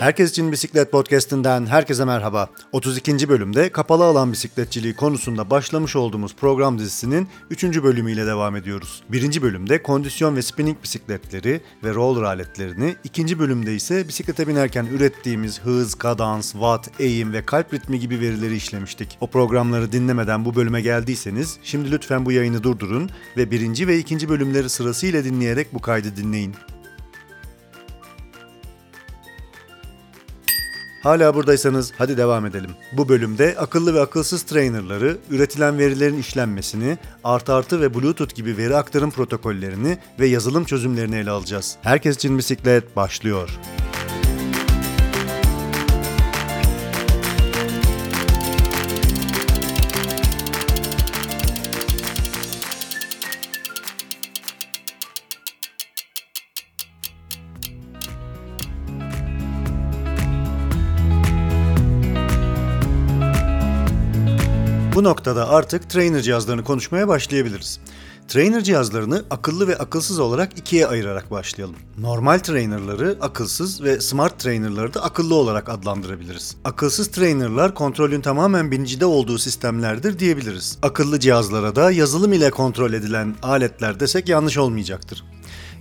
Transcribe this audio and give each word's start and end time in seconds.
Herkes 0.00 0.30
için 0.30 0.52
Bisiklet 0.52 0.92
Podcast'inden 0.92 1.66
herkese 1.66 2.04
merhaba. 2.04 2.48
32. 2.72 3.28
bölümde 3.28 3.68
kapalı 3.72 4.04
alan 4.04 4.32
bisikletçiliği 4.32 4.94
konusunda 4.94 5.50
başlamış 5.50 5.96
olduğumuz 5.96 6.36
program 6.36 6.78
dizisinin 6.78 7.28
3. 7.50 7.64
bölümüyle 7.64 8.26
devam 8.26 8.56
ediyoruz. 8.56 9.02
1. 9.08 9.42
bölümde 9.42 9.82
kondisyon 9.82 10.36
ve 10.36 10.42
spinning 10.42 10.82
bisikletleri 10.82 11.60
ve 11.84 11.94
roller 11.94 12.22
aletlerini, 12.22 12.96
2. 13.04 13.38
bölümde 13.38 13.74
ise 13.74 14.08
bisiklete 14.08 14.48
binerken 14.48 14.86
ürettiğimiz 14.86 15.60
hız, 15.60 15.94
kadans, 15.94 16.52
watt, 16.52 17.00
eğim 17.00 17.32
ve 17.32 17.46
kalp 17.46 17.74
ritmi 17.74 18.00
gibi 18.00 18.20
verileri 18.20 18.56
işlemiştik. 18.56 19.18
O 19.20 19.26
programları 19.26 19.92
dinlemeden 19.92 20.44
bu 20.44 20.54
bölüme 20.54 20.80
geldiyseniz 20.80 21.58
şimdi 21.62 21.90
lütfen 21.90 22.26
bu 22.26 22.32
yayını 22.32 22.62
durdurun 22.62 23.10
ve 23.36 23.50
1. 23.50 23.86
ve 23.86 23.98
2. 23.98 24.28
bölümleri 24.28 24.68
sırasıyla 24.68 25.24
dinleyerek 25.24 25.74
bu 25.74 25.78
kaydı 25.78 26.16
dinleyin. 26.16 26.54
Hala 31.02 31.34
buradaysanız 31.34 31.92
hadi 31.98 32.16
devam 32.16 32.46
edelim. 32.46 32.70
Bu 32.92 33.08
bölümde 33.08 33.54
akıllı 33.58 33.94
ve 33.94 34.00
akılsız 34.00 34.42
trainerları, 34.42 35.18
üretilen 35.30 35.78
verilerin 35.78 36.18
işlenmesini, 36.18 36.98
artı 37.24 37.54
artı 37.54 37.80
ve 37.80 37.94
bluetooth 37.94 38.34
gibi 38.34 38.56
veri 38.56 38.76
aktarım 38.76 39.10
protokollerini 39.10 39.98
ve 40.20 40.26
yazılım 40.26 40.64
çözümlerini 40.64 41.16
ele 41.16 41.30
alacağız. 41.30 41.76
Herkes 41.82 42.16
için 42.16 42.38
bisiklet 42.38 42.96
başlıyor. 42.96 43.48
Bu 64.98 65.04
noktada 65.04 65.48
artık 65.48 65.90
trainer 65.90 66.22
cihazlarını 66.22 66.64
konuşmaya 66.64 67.08
başlayabiliriz. 67.08 67.80
Trainer 68.28 68.64
cihazlarını 68.64 69.24
akıllı 69.30 69.68
ve 69.68 69.78
akılsız 69.78 70.18
olarak 70.18 70.58
ikiye 70.58 70.86
ayırarak 70.86 71.30
başlayalım. 71.30 71.76
Normal 71.98 72.38
trainerları 72.38 73.18
akılsız 73.20 73.82
ve 73.82 74.00
smart 74.00 74.38
trainerları 74.38 74.94
da 74.94 75.02
akıllı 75.02 75.34
olarak 75.34 75.68
adlandırabiliriz. 75.68 76.56
Akılsız 76.64 77.08
trainerlar 77.08 77.74
kontrolün 77.74 78.20
tamamen 78.20 78.70
binicide 78.70 79.06
olduğu 79.06 79.38
sistemlerdir 79.38 80.18
diyebiliriz. 80.18 80.78
Akıllı 80.82 81.20
cihazlara 81.20 81.76
da 81.76 81.90
yazılım 81.90 82.32
ile 82.32 82.50
kontrol 82.50 82.92
edilen 82.92 83.34
aletler 83.42 84.00
desek 84.00 84.28
yanlış 84.28 84.58
olmayacaktır. 84.58 85.24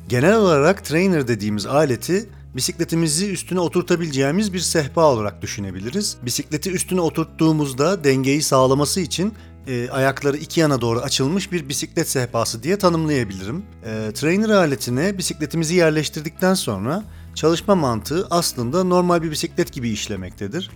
Genel 0.10 0.36
olarak 0.36 0.86
trainer 0.86 1.28
dediğimiz 1.28 1.66
aleti 1.66 2.30
bisikletimizi 2.56 3.32
üstüne 3.32 3.60
oturtabileceğimiz 3.60 4.54
bir 4.54 4.60
sehpa 4.60 5.02
olarak 5.02 5.42
düşünebiliriz. 5.42 6.18
Bisikleti 6.26 6.72
üstüne 6.72 7.02
oturttuğumuzda 7.02 8.04
dengeyi 8.04 8.42
sağlaması 8.42 9.00
için 9.02 9.34
e, 9.68 9.90
ayakları 9.90 10.38
iki 10.38 10.60
yana 10.60 10.82
doğru 10.82 11.00
açılmış 11.00 11.52
bir 11.52 11.70
bisiklet 11.70 12.10
sehpası 12.10 12.64
diye 12.64 12.78
tanımlayabilirim. 12.78 13.64
E, 13.86 14.12
trainer 14.14 14.50
aletine 14.50 15.18
bisikletimizi 15.18 15.76
yerleştirdikten 15.76 16.54
sonra 16.54 17.04
çalışma 17.36 17.76
mantığı 17.76 18.28
aslında 18.30 18.84
normal 18.84 19.22
bir 19.22 19.32
bisiklet 19.32 19.74
gibi 19.74 19.90
işlemektedir. 19.90 20.72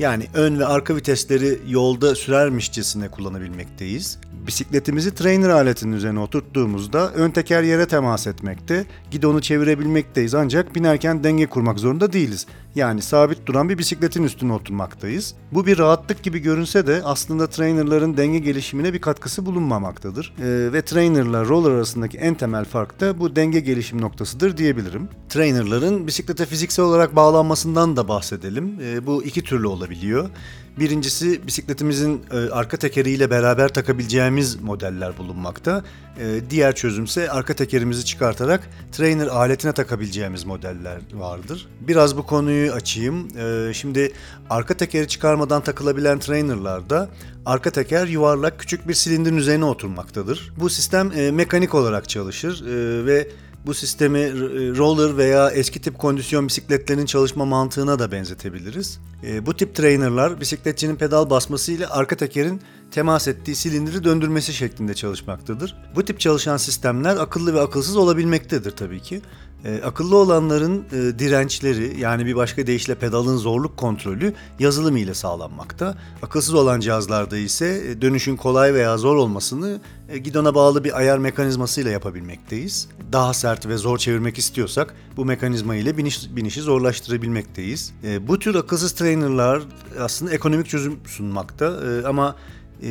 Yani 0.00 0.26
ön 0.34 0.58
ve 0.58 0.66
arka 0.66 0.96
vitesleri 0.96 1.58
yolda 1.68 2.14
sürermişçesine 2.14 3.08
kullanabilmekteyiz. 3.08 4.18
Bisikletimizi 4.46 5.14
trainer 5.14 5.48
aletinin 5.48 5.92
üzerine 5.92 6.20
oturttuğumuzda 6.20 7.10
ön 7.12 7.30
teker 7.30 7.62
yere 7.62 7.88
temas 7.88 8.26
etmekte, 8.26 8.86
gidonu 9.10 9.42
çevirebilmekteyiz 9.42 10.34
ancak 10.34 10.74
binerken 10.74 11.24
denge 11.24 11.46
kurmak 11.46 11.78
zorunda 11.78 12.12
değiliz. 12.12 12.46
Yani 12.74 13.02
sabit 13.02 13.46
duran 13.46 13.68
bir 13.68 13.78
bisikletin 13.78 14.22
üstüne 14.22 14.52
oturmaktayız. 14.52 15.34
Bu 15.52 15.66
bir 15.66 15.78
rahatlık 15.78 16.22
gibi 16.22 16.38
görünse 16.38 16.86
de 16.86 17.00
aslında 17.04 17.46
trainerların 17.46 18.16
denge 18.16 18.38
gelişimine 18.38 18.92
bir 18.92 19.00
katkısı 19.00 19.46
bulunmamaktadır. 19.46 20.34
Ee, 20.38 20.72
ve 20.72 20.82
trainerla 20.82 21.44
roller 21.44 21.70
arasındaki 21.70 22.18
en 22.18 22.34
temel 22.34 22.64
fark 22.64 23.00
da 23.00 23.18
bu 23.18 23.36
denge 23.36 23.60
gelişim 23.60 24.00
noktasıdır 24.00 24.56
diyebilirim. 24.56 25.08
Trainerların 25.28 26.06
bisiklete 26.06 26.46
fiziksel 26.46 26.84
olarak 26.84 27.16
bağlanmasından 27.16 27.96
da 27.96 28.08
bahsedelim. 28.08 28.78
Ee, 28.82 29.06
bu 29.06 29.24
iki 29.24 29.42
türlü 29.42 29.66
olabiliyor. 29.90 30.30
Birincisi 30.78 31.46
bisikletimizin 31.46 32.22
e, 32.32 32.36
arka 32.36 32.76
tekeriyle 32.76 33.30
beraber 33.30 33.68
takabileceğimiz 33.68 34.60
modeller 34.62 35.18
bulunmakta. 35.18 35.84
E, 36.18 36.50
diğer 36.50 36.74
çözümse 36.74 37.30
arka 37.30 37.54
tekerimizi 37.54 38.04
çıkartarak 38.04 38.70
trainer 38.92 39.26
aletine 39.26 39.72
takabileceğimiz 39.72 40.44
modeller 40.44 41.00
vardır. 41.12 41.68
Biraz 41.80 42.16
bu 42.16 42.26
konuyu 42.26 42.72
açayım. 42.72 43.28
E, 43.38 43.74
şimdi 43.74 44.12
arka 44.50 44.74
tekeri 44.74 45.08
çıkarmadan 45.08 45.62
takılabilen 45.62 46.18
trainerlarda 46.18 47.08
arka 47.46 47.70
teker 47.70 48.06
yuvarlak 48.06 48.58
küçük 48.58 48.88
bir 48.88 48.94
silindirin 48.94 49.36
üzerine 49.36 49.64
oturmaktadır. 49.64 50.52
Bu 50.56 50.70
sistem 50.70 51.12
e, 51.16 51.30
mekanik 51.30 51.74
olarak 51.74 52.08
çalışır 52.08 52.66
e, 52.66 53.06
ve 53.06 53.28
bu 53.66 53.74
sistemi 53.74 54.32
roller 54.78 55.16
veya 55.16 55.50
eski 55.50 55.80
tip 55.80 55.98
kondisyon 55.98 56.48
bisikletlerinin 56.48 57.06
çalışma 57.06 57.44
mantığına 57.44 57.98
da 57.98 58.12
benzetebiliriz. 58.12 59.00
E, 59.22 59.46
bu 59.46 59.56
tip 59.56 59.74
trainerlar 59.74 60.40
bisikletçinin 60.40 60.96
pedal 60.96 61.30
basmasıyla 61.30 61.90
arka 61.90 62.16
tekerin 62.16 62.60
temas 62.90 63.28
ettiği 63.28 63.56
silindiri 63.56 64.04
döndürmesi 64.04 64.52
şeklinde 64.52 64.94
çalışmaktadır. 64.94 65.76
Bu 65.94 66.04
tip 66.04 66.20
çalışan 66.20 66.56
sistemler 66.56 67.16
akıllı 67.16 67.54
ve 67.54 67.60
akılsız 67.60 67.96
olabilmektedir 67.96 68.70
tabii 68.70 69.00
ki. 69.00 69.22
E, 69.64 69.80
akıllı 69.84 70.16
olanların 70.16 70.84
e, 70.92 71.18
dirençleri 71.18 72.00
yani 72.00 72.26
bir 72.26 72.36
başka 72.36 72.66
deyişle 72.66 72.94
pedalın 72.94 73.36
zorluk 73.36 73.76
kontrolü 73.76 74.34
yazılım 74.58 74.96
ile 74.96 75.14
sağlanmakta. 75.14 75.98
Akılsız 76.22 76.54
olan 76.54 76.80
cihazlarda 76.80 77.36
ise 77.36 77.82
e, 77.88 78.02
dönüşün 78.02 78.36
kolay 78.36 78.74
veya 78.74 78.98
zor 78.98 79.16
olmasını 79.16 79.80
e, 80.08 80.18
gidona 80.18 80.54
bağlı 80.54 80.84
bir 80.84 80.98
ayar 80.98 81.18
mekanizmasıyla 81.18 81.90
yapabilmekteyiz. 81.90 82.88
Daha 83.12 83.34
sert 83.34 83.66
ve 83.66 83.76
zor 83.76 83.98
çevirmek 83.98 84.38
istiyorsak 84.38 84.94
bu 85.16 85.24
mekanizma 85.24 85.76
ile 85.76 85.96
biniş, 85.96 86.36
binişi 86.36 86.60
zorlaştırabilmekteyiz. 86.60 87.92
E, 88.04 88.28
bu 88.28 88.38
tür 88.38 88.54
akılsız 88.54 88.92
trainerlar 88.92 89.62
aslında 90.00 90.32
ekonomik 90.32 90.68
çözüm 90.68 90.98
sunmakta 91.06 91.66
e, 91.66 92.06
ama 92.06 92.36
e, 92.82 92.90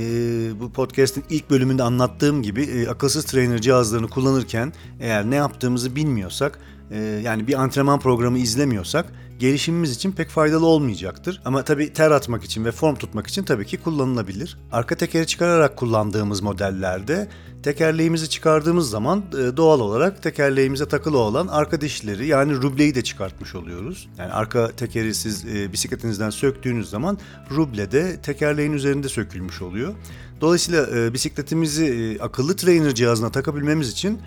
bu 0.60 0.72
podcast'in 0.72 1.24
ilk 1.30 1.50
bölümünde 1.50 1.84
anlattığım 1.84 2.44
gibi 2.44 2.64
e, 2.64 2.88
akılsız 2.88 3.26
trainer 3.26 3.62
cihazlarını 3.62 4.08
kullanırken 4.08 4.74
eğer 5.00 5.30
ne 5.30 5.36
yaptığımızı 5.36 5.96
bilmiyorsak 5.96 6.60
e, 6.92 6.98
yani 7.00 7.48
bir 7.48 7.54
antrenman 7.54 8.00
programı 8.00 8.38
izlemiyorsak 8.38 9.14
gelişimimiz 9.40 9.92
için 9.92 10.12
pek 10.12 10.30
faydalı 10.30 10.66
olmayacaktır. 10.66 11.42
Ama 11.46 11.64
tabii 11.64 11.94
ter 11.94 12.12
atmak 12.12 12.44
için 12.44 12.66
ve 12.66 12.72
form 12.72 12.96
tutmak 12.96 13.28
için 13.28 13.44
tabii 13.44 13.66
ki 13.66 13.78
kullanılabilir. 13.78 14.58
Arka 14.72 14.96
tekeri 14.96 15.28
çıkararak 15.28 15.78
kullandığımız 15.78 16.42
modellerde 16.42 17.28
tekerleğimizi 17.64 18.30
çıkardığımız 18.30 18.90
zaman 18.90 19.24
e, 19.34 19.58
doğal 19.58 19.80
olarak 19.80 20.24
tekerleğimize 20.24 20.88
takılı 20.88 21.18
olan 21.18 21.48
arka 21.48 21.82
dişleri 21.82 22.28
yani 22.28 22.54
rubleyi 22.54 22.96
de 22.96 23.02
çıkartmış 23.02 23.56
oluyoruz. 23.56 24.10
Yani 24.18 24.32
arka 24.32 24.72
tekeri 24.72 25.16
siz 25.16 25.46
e, 25.46 25.74
bisikletinizden 25.74 26.30
söktüğünüz 26.30 26.90
zaman 26.90 27.18
ruble 27.52 27.92
de 27.92 28.22
tekerleğin 28.22 28.74
üzerinde 28.74 29.10
sökülmüş 29.10 29.62
oluyor. 29.62 29.94
Dolayısıyla 30.42 30.88
e, 30.88 31.14
bisikletimizi 31.14 32.18
akıllı 32.22 32.56
trainer 32.56 32.96
cihazına 32.96 33.32
takabilmemiz 33.32 33.92
için 33.92 34.20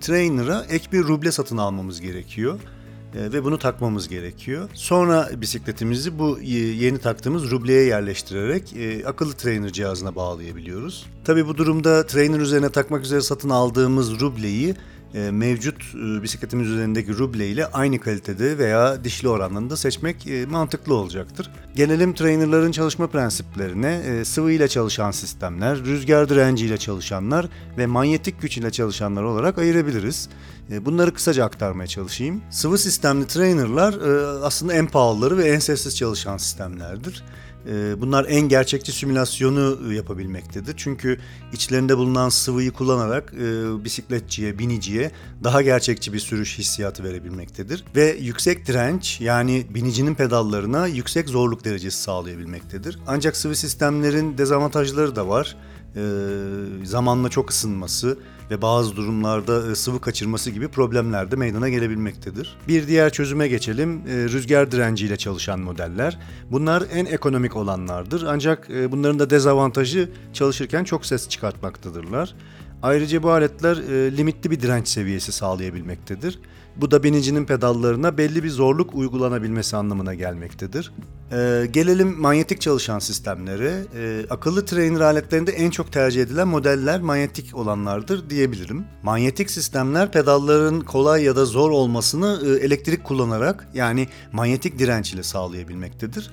trainer'a 0.00 0.64
ek 0.64 0.84
bir 0.92 1.02
ruble 1.02 1.32
satın 1.32 1.56
almamız 1.56 2.00
gerekiyor 2.00 2.60
ve 3.14 3.44
bunu 3.44 3.58
takmamız 3.58 4.08
gerekiyor. 4.08 4.68
Sonra 4.74 5.30
bisikletimizi 5.36 6.18
bu 6.18 6.38
yeni 6.42 6.98
taktığımız 6.98 7.50
rubleye 7.50 7.84
yerleştirerek 7.84 8.74
akıllı 9.06 9.32
trainer 9.32 9.72
cihazına 9.72 10.14
bağlayabiliyoruz. 10.16 11.06
Tabi 11.24 11.46
bu 11.46 11.56
durumda 11.56 12.06
trainer 12.06 12.40
üzerine 12.40 12.70
takmak 12.70 13.04
üzere 13.04 13.20
satın 13.20 13.50
aldığımız 13.50 14.20
rubleyi 14.20 14.74
mevcut 15.14 15.94
bisikletimiz 15.94 16.68
üzerindeki 16.68 17.18
ruble 17.18 17.48
ile 17.48 17.66
aynı 17.66 17.98
kalitede 17.98 18.58
veya 18.58 19.04
dişli 19.04 19.28
oranlarında 19.28 19.76
seçmek 19.76 20.26
mantıklı 20.50 20.94
olacaktır. 20.94 21.50
Gelelim 21.76 22.14
trainerların 22.14 22.72
çalışma 22.72 23.06
prensiplerine. 23.06 24.24
Sıvı 24.24 24.52
ile 24.52 24.68
çalışan 24.68 25.10
sistemler, 25.10 25.84
rüzgar 25.84 26.28
direnci 26.28 26.66
ile 26.66 26.78
çalışanlar 26.78 27.46
ve 27.78 27.86
manyetik 27.86 28.42
güç 28.42 28.58
ile 28.58 28.70
çalışanlar 28.70 29.22
olarak 29.22 29.58
ayırabiliriz. 29.58 30.28
E, 30.70 30.84
bunları 30.84 31.14
kısaca 31.14 31.44
aktarmaya 31.44 31.86
çalışayım. 31.86 32.42
Sıvı 32.50 32.78
sistemli 32.78 33.26
trainerlar 33.26 33.92
e, 33.92 34.44
aslında 34.44 34.74
en 34.74 34.86
pahalıları 34.86 35.38
ve 35.38 35.48
en 35.48 35.58
sessiz 35.58 35.96
çalışan 35.96 36.36
sistemlerdir. 36.36 37.24
E, 37.66 38.00
bunlar 38.00 38.26
en 38.28 38.48
gerçekçi 38.48 38.92
simülasyonu 38.92 39.92
yapabilmektedir. 39.92 40.74
Çünkü 40.76 41.18
içlerinde 41.52 41.96
bulunan 41.96 42.28
sıvıyı 42.28 42.70
kullanarak 42.70 43.32
bisikletçiye, 43.84 44.58
biniciye 44.58 45.10
daha 45.44 45.62
gerçekçi 45.62 46.12
bir 46.12 46.18
sürüş 46.18 46.58
hissiyatı 46.58 47.04
verebilmektedir. 47.04 47.84
Ve 47.96 48.16
yüksek 48.20 48.66
direnç 48.66 49.20
yani 49.20 49.66
binicinin 49.74 50.14
pedallarına 50.14 50.86
yüksek 50.86 51.28
zorluk 51.28 51.64
derecesi 51.64 52.02
sağlayabilmektedir. 52.02 52.98
Ancak 53.06 53.36
sıvı 53.36 53.56
sistemlerin 53.56 54.38
dezavantajları 54.38 55.16
da 55.16 55.28
var. 55.28 55.56
Zamanla 56.84 57.28
çok 57.28 57.50
ısınması, 57.50 58.18
ve 58.50 58.62
bazı 58.62 58.96
durumlarda 58.96 59.70
e, 59.70 59.74
sıvı 59.74 60.00
kaçırması 60.00 60.50
gibi 60.50 60.68
problemler 60.68 61.30
de 61.30 61.36
meydana 61.36 61.68
gelebilmektedir. 61.68 62.56
Bir 62.68 62.86
diğer 62.86 63.10
çözüme 63.10 63.48
geçelim. 63.48 64.02
E, 64.08 64.14
rüzgar 64.14 64.72
direnciyle 64.72 65.16
çalışan 65.16 65.60
modeller. 65.60 66.18
Bunlar 66.50 66.84
en 66.92 67.06
ekonomik 67.06 67.56
olanlardır 67.56 68.24
ancak 68.28 68.70
e, 68.70 68.92
bunların 68.92 69.18
da 69.18 69.30
dezavantajı 69.30 70.10
çalışırken 70.32 70.84
çok 70.84 71.06
ses 71.06 71.28
çıkartmaktadırlar. 71.28 72.34
Ayrıca 72.82 73.22
bu 73.22 73.30
aletler 73.30 73.76
e, 73.76 74.16
limitli 74.16 74.50
bir 74.50 74.60
direnç 74.60 74.88
seviyesi 74.88 75.32
sağlayabilmektedir. 75.32 76.38
Bu 76.76 76.90
da 76.90 77.02
binicinin 77.02 77.44
pedallarına 77.44 78.18
belli 78.18 78.44
bir 78.44 78.50
zorluk 78.50 78.94
uygulanabilmesi 78.94 79.76
anlamına 79.76 80.14
gelmektedir. 80.14 80.92
E, 81.32 81.66
gelelim 81.70 82.20
manyetik 82.20 82.60
çalışan 82.60 82.98
sistemlere. 82.98 83.84
E, 83.96 84.26
akıllı 84.30 84.66
trainer 84.66 85.00
aletlerinde 85.00 85.52
en 85.52 85.70
çok 85.70 85.92
tercih 85.92 86.22
edilen 86.22 86.48
modeller 86.48 87.00
manyetik 87.00 87.56
olanlardır 87.56 88.30
diyebilirim. 88.30 88.84
Manyetik 89.02 89.50
sistemler 89.50 90.12
pedalların 90.12 90.80
kolay 90.80 91.22
ya 91.22 91.36
da 91.36 91.44
zor 91.44 91.70
olmasını 91.70 92.40
e, 92.46 92.66
elektrik 92.66 93.04
kullanarak 93.04 93.68
yani 93.74 94.08
manyetik 94.32 94.78
direnç 94.78 95.14
ile 95.14 95.22
sağlayabilmektedir. 95.22 96.30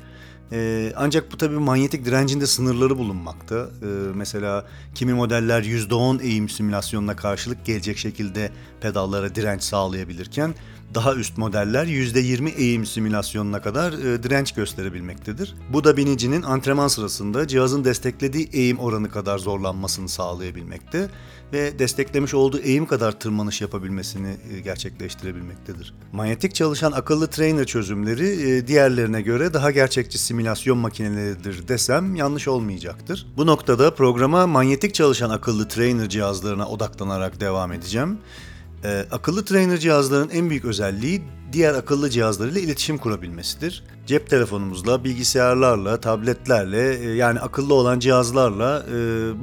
Ee, 0.52 0.94
ancak 0.96 1.32
bu 1.32 1.38
tabii 1.38 1.60
manyetik 1.60 2.06
direncinde 2.06 2.48
sınırları 2.48 2.98
bulunmakta. 2.98 3.56
Ee, 3.56 3.86
mesela 4.16 4.66
kimi 4.96 5.14
modeller 5.14 5.64
%10 5.64 6.22
eğim 6.22 6.50
simülasyonuna 6.50 7.16
karşılık 7.16 7.66
gelecek 7.66 7.98
şekilde 7.98 8.52
pedallara 8.82 9.36
direnç 9.36 9.64
sağlayabilirken 9.64 10.56
daha 10.95 11.16
üst 11.16 11.38
modeller 11.38 11.86
%20 11.86 12.50
eğim 12.50 12.86
simülasyonuna 12.86 13.62
kadar 13.62 13.94
e, 13.94 14.24
direnç 14.24 14.51
gösterebilmektedir. 14.51 15.56
Bu 15.74 15.84
da 15.84 15.98
binicinin 15.98 16.42
antrenman 16.42 16.88
sırasında 16.88 17.48
cihazın 17.48 17.84
desteklediği 17.84 18.50
eğim 18.54 18.80
oranı 18.80 19.10
kadar 19.10 19.38
zorlanmasını 19.38 20.10
sağlayabilmekte 20.10 21.10
ve 21.54 21.80
desteklemiş 21.80 22.34
olduğu 22.34 22.60
eğim 22.60 22.86
kadar 22.86 23.19
tırmanış 23.19 23.62
yapabilmesini 23.62 24.38
e, 24.54 24.60
gerçekleştirebilmektedir. 24.60 25.94
Manyetik 26.12 26.56
çalışan 26.56 26.92
akıllı 26.92 27.28
trainer 27.28 27.66
çözümleri 27.66 28.28
e, 28.28 28.68
diğerlerine 28.68 29.22
göre 29.22 29.54
daha 29.54 29.72
gerçekçi 29.72 30.18
simülasyon 30.18 30.78
makineleridir 30.78 31.68
desem 31.68 32.16
yanlış 32.16 32.48
olmayacaktır. 32.48 33.28
Bu 33.38 33.45
noktada 33.45 33.95
programa 33.95 34.48
manyetik 34.48 34.94
çalışan 34.94 35.30
akıllı 35.30 35.68
trainer 35.68 36.10
cihazlarına 36.10 36.68
odaklanarak 36.68 37.40
devam 37.40 37.72
edeceğim. 37.72 38.19
Ee, 38.84 39.06
akıllı 39.12 39.46
trainer 39.46 39.78
cihazların 39.78 40.30
en 40.30 40.50
büyük 40.50 40.66
özelliği 40.66 41.24
diğer 41.54 41.74
akıllı 41.74 42.10
cihazlarıyla 42.10 42.62
iletişim 42.62 42.98
kurabilmesidir. 42.98 43.84
Cep 44.07 44.30
telefonumuzla, 44.30 45.04
bilgisayarlarla, 45.04 46.00
tabletlerle 46.00 47.00
e, 47.00 47.15
yani 47.15 47.39
akıllı 47.39 47.74
olan 47.74 48.00
cihazlarla 48.00 48.86
e, 48.92 48.94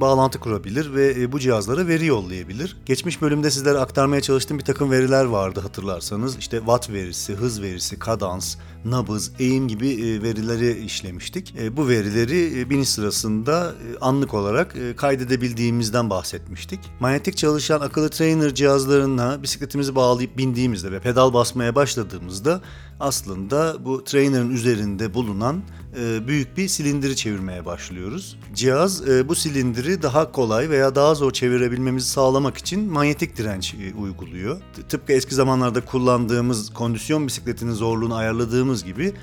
bağlantı 0.01 0.39
kurabilir 0.39 0.93
ve 0.93 1.21
e, 1.21 1.31
bu 1.31 1.39
cihazlara 1.39 1.87
veri 1.87 2.05
yollayabilir. 2.05 2.77
Geçmiş 2.85 3.21
bölümde 3.21 3.51
sizlere 3.51 3.77
aktarmaya 3.77 4.21
çalıştığım 4.21 4.59
bir 4.59 4.63
takım 4.63 4.91
veriler 4.91 5.25
vardı 5.25 5.59
hatırlarsanız. 5.59 6.37
İşte 6.37 6.57
watt 6.57 6.89
verisi, 6.89 7.33
hız 7.33 7.61
verisi, 7.61 7.99
kadans, 7.99 8.55
nabız, 8.85 9.31
eğim 9.39 9.67
gibi 9.67 9.89
e, 9.89 10.21
verileri 10.21 10.85
işlemiştik. 10.85 11.55
Bu 11.71 11.87
verileri 11.87 12.59
e, 12.59 12.69
biniş 12.69 12.89
sırasında 12.89 13.73
anlık 14.01 14.33
olarak 14.33 14.75
kaydedebildiğimizden 14.97 16.09
bahsetmiştik. 16.09 16.79
Manyetik 16.99 17.37
çalışan 17.37 17.81
akıllı 17.81 18.09
trainer 18.09 18.55
cihazlarına 18.55 19.43
bisikletimizi 19.43 19.95
bağlayıp 19.95 20.37
bindiğimizde 20.37 20.91
ve 20.91 20.99
pedal 20.99 21.33
basmaya 21.33 21.75
başladığımızda 21.75 22.61
aslında 22.99 23.85
bu 23.85 24.03
trainer'ın 24.03 24.49
üzerinde 24.49 25.13
bulunan 25.13 25.61
e, 25.99 26.27
büyük 26.27 26.57
bir 26.57 26.67
silindiri 26.67 27.15
çevirmeye 27.15 27.65
başlıyoruz. 27.65 28.37
Cihaz 28.53 29.09
e, 29.09 29.29
bu 29.29 29.35
silindiri 29.35 30.01
daha 30.01 30.31
kolay 30.31 30.69
veya 30.69 30.95
daha 30.95 31.15
zor 31.15 31.31
çevirebilmemizi 31.31 32.09
sağlamak 32.09 32.57
için 32.57 32.91
manyetik 32.93 33.37
direnç 33.37 33.73
e, 33.73 33.93
uyguluyor. 33.93 34.61
Tıpkı 34.89 35.13
eski 35.13 35.35
zamanlarda 35.35 35.85
kullandığımız 35.85 36.73
kondisyon 36.73 37.27
bisikletinin 37.27 37.73
zorluğunu 37.73 38.15
ayarladığımız 38.15 38.83
gibi 38.83 39.13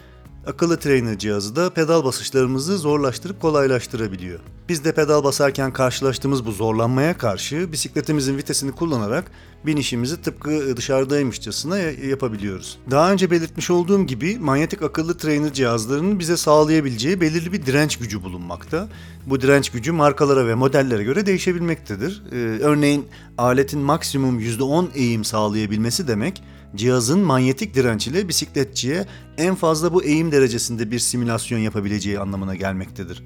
Akıllı 0.46 0.78
trainer 0.78 1.18
cihazı 1.18 1.56
da 1.56 1.70
pedal 1.70 2.04
basışlarımızı 2.04 2.78
zorlaştırıp 2.78 3.40
kolaylaştırabiliyor. 3.40 4.40
Biz 4.68 4.84
de 4.84 4.92
pedal 4.92 5.24
basarken 5.24 5.72
karşılaştığımız 5.72 6.46
bu 6.46 6.52
zorlanmaya 6.52 7.18
karşı 7.18 7.72
bisikletimizin 7.72 8.36
vitesini 8.36 8.72
kullanarak 8.72 9.30
binişimizi 9.66 10.22
tıpkı 10.22 10.76
dışarıdaymışçasına 10.76 11.78
yapabiliyoruz. 11.78 12.78
Daha 12.90 13.12
önce 13.12 13.30
belirtmiş 13.30 13.70
olduğum 13.70 14.02
gibi 14.02 14.38
manyetik 14.38 14.82
akıllı 14.82 15.16
trainer 15.16 15.52
cihazlarının 15.52 16.18
bize 16.18 16.36
sağlayabileceği 16.36 17.20
belirli 17.20 17.52
bir 17.52 17.66
direnç 17.66 17.96
gücü 17.96 18.22
bulunmakta. 18.22 18.88
Bu 19.26 19.40
direnç 19.40 19.70
gücü 19.70 19.92
markalara 19.92 20.46
ve 20.46 20.54
modellere 20.54 21.04
göre 21.04 21.26
değişebilmektedir. 21.26 22.22
Ee, 22.32 22.36
örneğin 22.62 23.06
aletin 23.38 23.80
maksimum 23.80 24.40
%10 24.40 24.86
eğim 24.94 25.24
sağlayabilmesi 25.24 26.08
demek 26.08 26.42
cihazın 26.76 27.18
manyetik 27.18 27.74
direnç 27.74 28.06
ile 28.06 28.28
bisikletçiye 28.28 29.06
en 29.42 29.54
fazla 29.54 29.92
bu 29.94 30.04
eğim 30.04 30.32
derecesinde 30.32 30.90
bir 30.90 30.98
simülasyon 30.98 31.58
yapabileceği 31.58 32.18
anlamına 32.18 32.54
gelmektedir. 32.54 33.24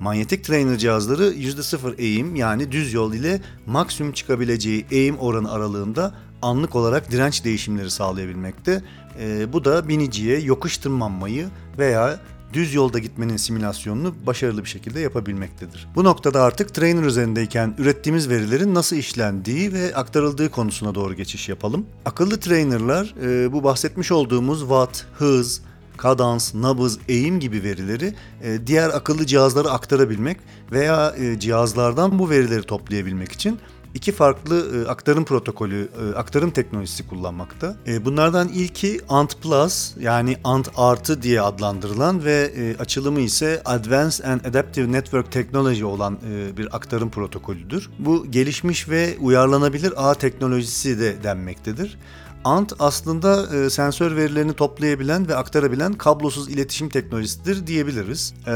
Manyetik 0.00 0.44
trainer 0.44 0.78
cihazları 0.78 1.24
%0 1.24 1.94
eğim 1.98 2.36
yani 2.36 2.72
düz 2.72 2.92
yol 2.92 3.14
ile 3.14 3.40
maksimum 3.66 4.12
çıkabileceği 4.12 4.86
eğim 4.90 5.18
oranı 5.18 5.52
aralığında 5.52 6.14
anlık 6.42 6.74
olarak 6.74 7.10
direnç 7.10 7.44
değişimleri 7.44 7.90
sağlayabilmekte. 7.90 8.82
E, 9.20 9.52
bu 9.52 9.64
da 9.64 9.88
biniciye 9.88 10.40
yokuş 10.40 10.78
tırmanmayı 10.78 11.48
veya 11.78 12.20
düz 12.52 12.74
yolda 12.74 12.98
gitmenin 12.98 13.36
simülasyonunu 13.36 14.14
başarılı 14.26 14.64
bir 14.64 14.68
şekilde 14.68 15.00
yapabilmektedir. 15.00 15.88
Bu 15.94 16.04
noktada 16.04 16.42
artık 16.42 16.74
trainer 16.74 17.02
üzerindeyken 17.02 17.74
ürettiğimiz 17.78 18.28
verilerin 18.28 18.74
nasıl 18.74 18.96
işlendiği 18.96 19.72
ve 19.72 19.94
aktarıldığı 19.94 20.50
konusuna 20.50 20.94
doğru 20.94 21.14
geçiş 21.14 21.48
yapalım. 21.48 21.86
Akıllı 22.04 22.40
trainerlar 22.40 23.14
e, 23.22 23.52
bu 23.52 23.64
bahsetmiş 23.64 24.12
olduğumuz 24.12 24.60
watt, 24.60 25.04
hız, 25.14 25.60
kadans, 25.96 26.54
nabız, 26.54 26.98
eğim 27.08 27.40
gibi 27.40 27.62
verileri 27.62 28.14
e, 28.42 28.66
diğer 28.66 28.88
akıllı 28.88 29.26
cihazlara 29.26 29.68
aktarabilmek 29.68 30.36
veya 30.72 31.14
e, 31.18 31.38
cihazlardan 31.38 32.18
bu 32.18 32.30
verileri 32.30 32.62
toplayabilmek 32.62 33.32
için 33.32 33.58
iki 33.94 34.12
farklı 34.12 34.84
e, 34.84 34.88
aktarım 34.88 35.24
protokolü, 35.24 35.88
e, 36.02 36.14
aktarım 36.18 36.50
teknolojisi 36.50 37.08
kullanmakta. 37.08 37.76
E, 37.86 38.04
bunlardan 38.04 38.48
ilki 38.48 39.00
ANT 39.08 39.42
Plus 39.42 39.92
yani 40.00 40.36
ANT 40.44 40.70
artı 40.76 41.22
diye 41.22 41.40
adlandırılan 41.40 42.24
ve 42.24 42.52
e, 42.56 42.76
açılımı 42.76 43.20
ise 43.20 43.62
Advanced 43.64 44.24
and 44.24 44.40
Adaptive 44.44 44.92
Network 44.92 45.32
Technology 45.32 45.84
olan 45.84 46.18
e, 46.30 46.56
bir 46.56 46.76
aktarım 46.76 47.10
protokolüdür. 47.10 47.90
Bu 47.98 48.30
gelişmiş 48.30 48.88
ve 48.88 49.16
uyarlanabilir 49.20 49.92
ağ 49.96 50.14
teknolojisi 50.14 51.00
de 51.00 51.22
denmektedir. 51.22 51.98
ANT 52.44 52.72
aslında 52.78 53.56
e, 53.56 53.70
sensör 53.70 54.16
verilerini 54.16 54.52
toplayabilen 54.52 55.28
ve 55.28 55.36
aktarabilen 55.36 55.92
kablosuz 55.92 56.48
iletişim 56.48 56.88
teknolojisidir 56.88 57.66
diyebiliriz. 57.66 58.34
E, 58.46 58.52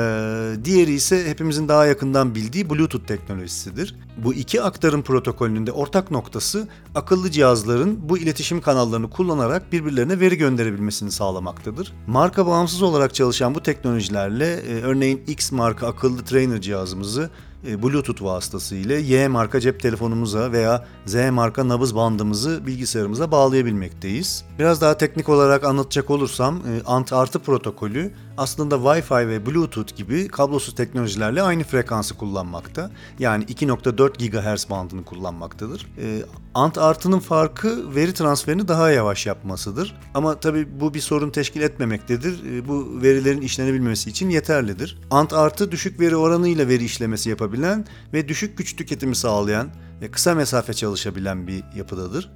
diğeri 0.65 0.93
ise 0.93 1.29
hepimizin 1.31 1.69
daha 1.69 1.87
yakından 1.87 2.35
bildiği 2.35 2.71
Bluetooth 2.71 3.07
teknolojisidir. 3.07 3.97
Bu 4.25 4.35
iki 4.35 4.63
aktarım 4.63 5.03
protokolünün 5.03 5.67
de 5.67 5.73
ortak 5.73 6.11
noktası 6.11 6.69
akıllı 6.95 7.31
cihazların 7.31 8.09
bu 8.09 8.19
iletişim 8.19 8.61
kanallarını 8.61 9.11
kullanarak 9.11 9.73
birbirlerine 9.73 10.21
veri 10.21 10.39
gönderebilmesini 10.39 11.11
sağlamaktadır. 11.11 11.93
Marka 12.07 12.47
bağımsız 12.47 12.83
olarak 12.83 13.15
çalışan 13.15 13.55
bu 13.55 13.63
teknolojilerle 13.63 14.55
e, 14.55 14.83
örneğin 14.83 15.23
X 15.27 15.53
marka 15.53 15.87
akıllı 15.87 16.25
trainer 16.25 16.61
cihazımızı 16.61 17.31
Bluetooth 17.65 18.23
vasıtasıyla 18.23 18.99
Y 18.99 19.29
marka 19.29 19.61
cep 19.61 19.81
telefonumuza 19.81 20.53
veya 20.53 20.87
Z 21.07 21.15
marka 21.31 21.69
nabız 21.69 21.97
bandımızı 21.97 22.67
bilgisayarımıza 22.67 23.31
bağlayabilmekteyiz. 23.31 24.45
Biraz 24.59 24.81
daha 24.81 24.97
teknik 24.97 25.29
olarak 25.29 25.65
anlatacak 25.65 26.11
olursam 26.11 26.57
e, 26.57 26.83
ANT 26.87 27.13
artı 27.13 27.39
protokolü 27.39 28.13
aslında 28.39 28.75
Wi-Fi 28.75 29.29
ve 29.29 29.47
Bluetooth 29.47 29.97
gibi 29.97 30.29
kablosuz 30.29 30.75
teknolojilerle 30.75 31.43
aynı 31.43 31.65
frekansı 31.65 32.17
kullanmakta. 32.17 32.91
Yani 33.19 33.45
2.4 33.45 34.29
GHz 34.29 34.71
bandını 34.71 35.05
kullanmaktadır. 35.05 35.87
E, 35.99 36.23
ANT 36.55 36.79
artının 36.79 37.19
farkı 37.19 37.95
veri 37.95 38.15
transferini 38.15 38.69
daha 38.69 38.91
yavaş 38.91 39.27
yapmasıdır. 39.27 39.95
Ama 40.15 40.41
tabi 40.41 40.81
bu 40.81 40.95
bir 40.95 41.01
sorun 41.01 41.31
teşkil 41.31 41.61
etmemektedir. 41.61 42.69
Bu 42.69 43.03
verilerin 43.03 43.41
işlenebilmesi 43.41 44.11
için 44.11 44.31
yeterlidir. 44.31 44.99
ANT 45.11 45.33
artı 45.33 45.71
düşük 45.71 46.01
veri 46.01 46.17
oranıyla 46.17 46.69
veri 46.69 46.85
işlemesi 46.85 47.31
yapabilen 47.31 47.87
ve 48.13 48.29
düşük 48.29 48.59
güç 48.59 48.77
tüketimi 48.77 49.17
sağlayan 49.17 49.69
ve 50.01 50.11
kısa 50.11 50.35
mesafe 50.35 50.75
çalışabilen 50.75 51.47
bir 51.47 51.65
yapıdadır. 51.77 52.31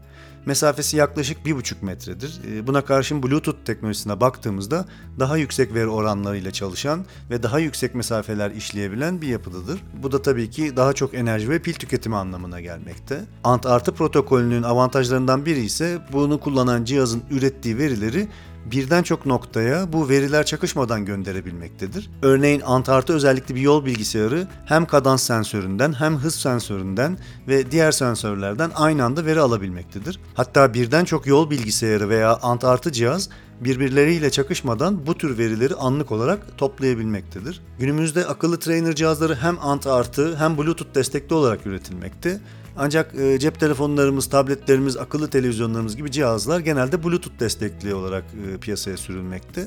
Mesafesi 0.46 0.96
yaklaşık 0.96 1.46
1,5 1.46 1.74
metredir. 1.82 2.40
Ee, 2.48 2.66
buna 2.66 2.84
karşın 2.84 3.22
Bluetooth 3.22 3.64
teknolojisine 3.64 4.20
baktığımızda 4.20 4.84
daha 5.18 5.36
yüksek 5.36 5.74
veri 5.74 5.88
oranlarıyla 5.88 6.50
çalışan 6.50 7.04
ve 7.30 7.42
daha 7.42 7.58
yüksek 7.58 7.94
mesafeler 7.94 8.50
işleyebilen 8.50 9.22
bir 9.22 9.28
yapıdadır. 9.28 9.80
Bu 10.02 10.12
da 10.12 10.22
tabii 10.22 10.50
ki 10.50 10.76
daha 10.76 10.92
çok 10.92 11.14
enerji 11.14 11.50
ve 11.50 11.58
pil 11.58 11.74
tüketimi 11.74 12.16
anlamına 12.16 12.60
gelmekte. 12.60 13.20
ANT 13.44 13.66
artı 13.66 13.94
protokolünün 13.94 14.62
avantajlarından 14.62 15.46
biri 15.46 15.60
ise 15.60 15.98
bunu 16.12 16.40
kullanan 16.40 16.84
cihazın 16.84 17.22
ürettiği 17.30 17.78
verileri 17.78 18.28
birden 18.66 19.02
çok 19.02 19.26
noktaya 19.26 19.92
bu 19.92 20.08
veriler 20.08 20.46
çakışmadan 20.46 21.04
gönderebilmektedir. 21.04 22.10
Örneğin 22.22 22.60
antartı 22.60 23.12
özellikli 23.12 23.54
bir 23.54 23.60
yol 23.60 23.84
bilgisayarı 23.84 24.48
hem 24.66 24.86
kadans 24.86 25.22
sensöründen 25.22 25.92
hem 25.92 26.16
hız 26.16 26.34
sensöründen 26.34 27.18
ve 27.48 27.70
diğer 27.70 27.92
sensörlerden 27.92 28.70
aynı 28.74 29.04
anda 29.04 29.26
veri 29.26 29.40
alabilmektedir. 29.40 30.20
Hatta 30.34 30.74
birden 30.74 31.04
çok 31.04 31.26
yol 31.26 31.50
bilgisayarı 31.50 32.08
veya 32.08 32.36
antartı 32.36 32.92
cihaz 32.92 33.28
birbirleriyle 33.60 34.30
çakışmadan 34.30 35.06
bu 35.06 35.18
tür 35.18 35.38
verileri 35.38 35.74
anlık 35.74 36.12
olarak 36.12 36.58
toplayabilmektedir. 36.58 37.60
Günümüzde 37.78 38.26
akıllı 38.26 38.58
trainer 38.58 38.94
cihazları 38.94 39.34
hem 39.34 39.58
ant 39.62 39.86
artı 39.86 40.36
hem 40.36 40.58
bluetooth 40.58 40.94
destekli 40.94 41.34
olarak 41.34 41.66
üretilmekte. 41.66 42.40
Ancak 42.76 43.14
e, 43.14 43.38
cep 43.38 43.60
telefonlarımız, 43.60 44.26
tabletlerimiz, 44.26 44.96
akıllı 44.96 45.30
televizyonlarımız 45.30 45.96
gibi 45.96 46.10
cihazlar 46.10 46.60
genelde 46.60 47.04
bluetooth 47.04 47.40
destekli 47.40 47.94
olarak 47.94 48.24
e, 48.24 48.58
piyasaya 48.58 48.96
sürülmekte. 48.96 49.66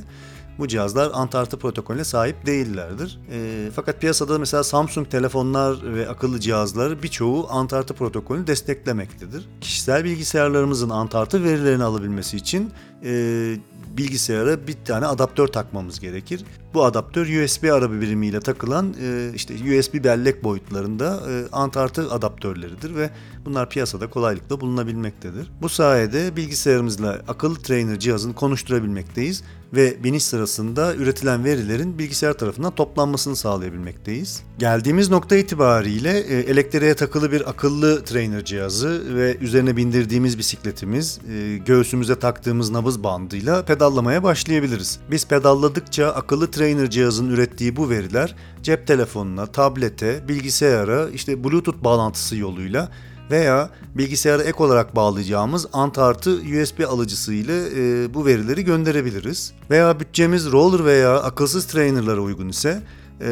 Bu 0.60 0.68
cihazlar 0.68 1.12
Antartı 1.14 1.58
protokolüne 1.58 2.04
sahip 2.04 2.46
değillerdir. 2.46 3.20
E, 3.32 3.70
fakat 3.76 4.02
piyasada 4.02 4.40
mesela 4.40 4.64
Samsung 4.64 5.10
telefonlar 5.10 5.94
ve 5.96 6.10
akıllı 6.10 6.40
cihazlar 6.40 7.04
birçoğu 7.04 7.48
Antartı 7.50 7.94
protokolünü 7.94 8.48
desteklemektedir. 8.48 9.50
Kişisel 9.62 10.04
bilgisayarlarımızın 10.04 10.90
Antartı 10.90 11.44
verilerini 11.44 11.84
alabilmesi 11.84 12.38
için 12.38 12.72
e, 13.04 13.56
bilgisayara 13.98 14.68
bir 14.68 14.76
tane 14.86 15.06
adaptör 15.06 15.48
takmamız 15.48 16.00
gerekir. 16.00 16.46
Bu 16.74 16.86
adaptör 16.86 17.44
USB 17.44 17.64
araba 17.64 18.02
birimiyle 18.02 18.40
takılan 18.40 18.96
e, 19.02 19.32
işte 19.36 19.54
USB 19.54 20.04
bellek 20.04 20.44
boyutlarında 20.44 21.22
e, 21.30 21.44
antartı 21.52 22.12
adaptörleridir 22.12 22.96
ve 22.96 23.10
bunlar 23.46 23.70
piyasada 23.70 24.10
kolaylıkla 24.10 24.62
bulunabilmektedir. 24.62 25.52
Bu 25.62 25.70
sayede 25.70 26.36
bilgisayarımızla 26.36 27.22
akıllı 27.28 27.56
trainer 27.56 28.00
cihazını 28.00 28.36
konuşturabilmekteyiz 28.36 29.44
ve 29.74 30.04
biniş 30.04 30.24
sırasında 30.24 30.96
üretilen 30.96 31.44
verilerin 31.44 32.00
bilgisayar 32.00 32.34
tarafından 32.34 32.76
toplanmasını 32.76 33.36
sağlayabilmekteyiz. 33.36 34.44
Geldiğimiz 34.60 35.10
nokta 35.10 35.36
itibariyle 35.36 36.20
e, 36.20 36.40
elektriğe 36.40 36.94
takılı 36.94 37.32
bir 37.32 37.50
akıllı 37.50 38.04
trainer 38.04 38.46
cihazı 38.46 39.16
ve 39.16 39.38
üzerine 39.38 39.78
bindirdiğimiz 39.78 40.38
bisikletimiz, 40.38 41.20
e, 41.32 41.58
göğsümüze 41.58 42.20
taktığımız 42.20 42.70
nabız 42.70 43.04
bandıyla 43.04 43.66
pedallamaya 43.66 44.24
başlayabiliriz. 44.24 45.00
Biz 45.12 45.28
pedalladıkça 45.28 46.08
akıllı 46.08 46.52
trainer 46.52 46.90
cihazın 46.90 47.30
ürettiği 47.30 47.76
bu 47.76 47.90
veriler 47.90 48.36
cep 48.64 48.88
telefonuna, 48.88 49.46
tablete, 49.46 50.28
bilgisayara, 50.28 51.10
işte 51.10 51.44
bluetooth 51.44 51.84
bağlantısı 51.84 52.36
yoluyla 52.36 52.92
veya 53.32 53.70
bilgisayara 53.96 54.44
ek 54.44 54.64
olarak 54.64 54.96
bağlayacağımız 54.96 55.68
Antartı 55.74 56.32
USB 56.32 56.84
alıcısı 56.88 57.34
ile 57.34 57.64
e, 57.76 58.14
bu 58.14 58.26
verileri 58.26 58.64
gönderebiliriz. 58.66 59.54
Veya 59.70 60.00
bütçemiz 60.00 60.52
roller 60.52 60.86
veya 60.86 61.20
akılsız 61.20 61.68
trainerlara 61.68 62.22
uygun 62.22 62.50
ise 62.50 62.82
e, 63.22 63.28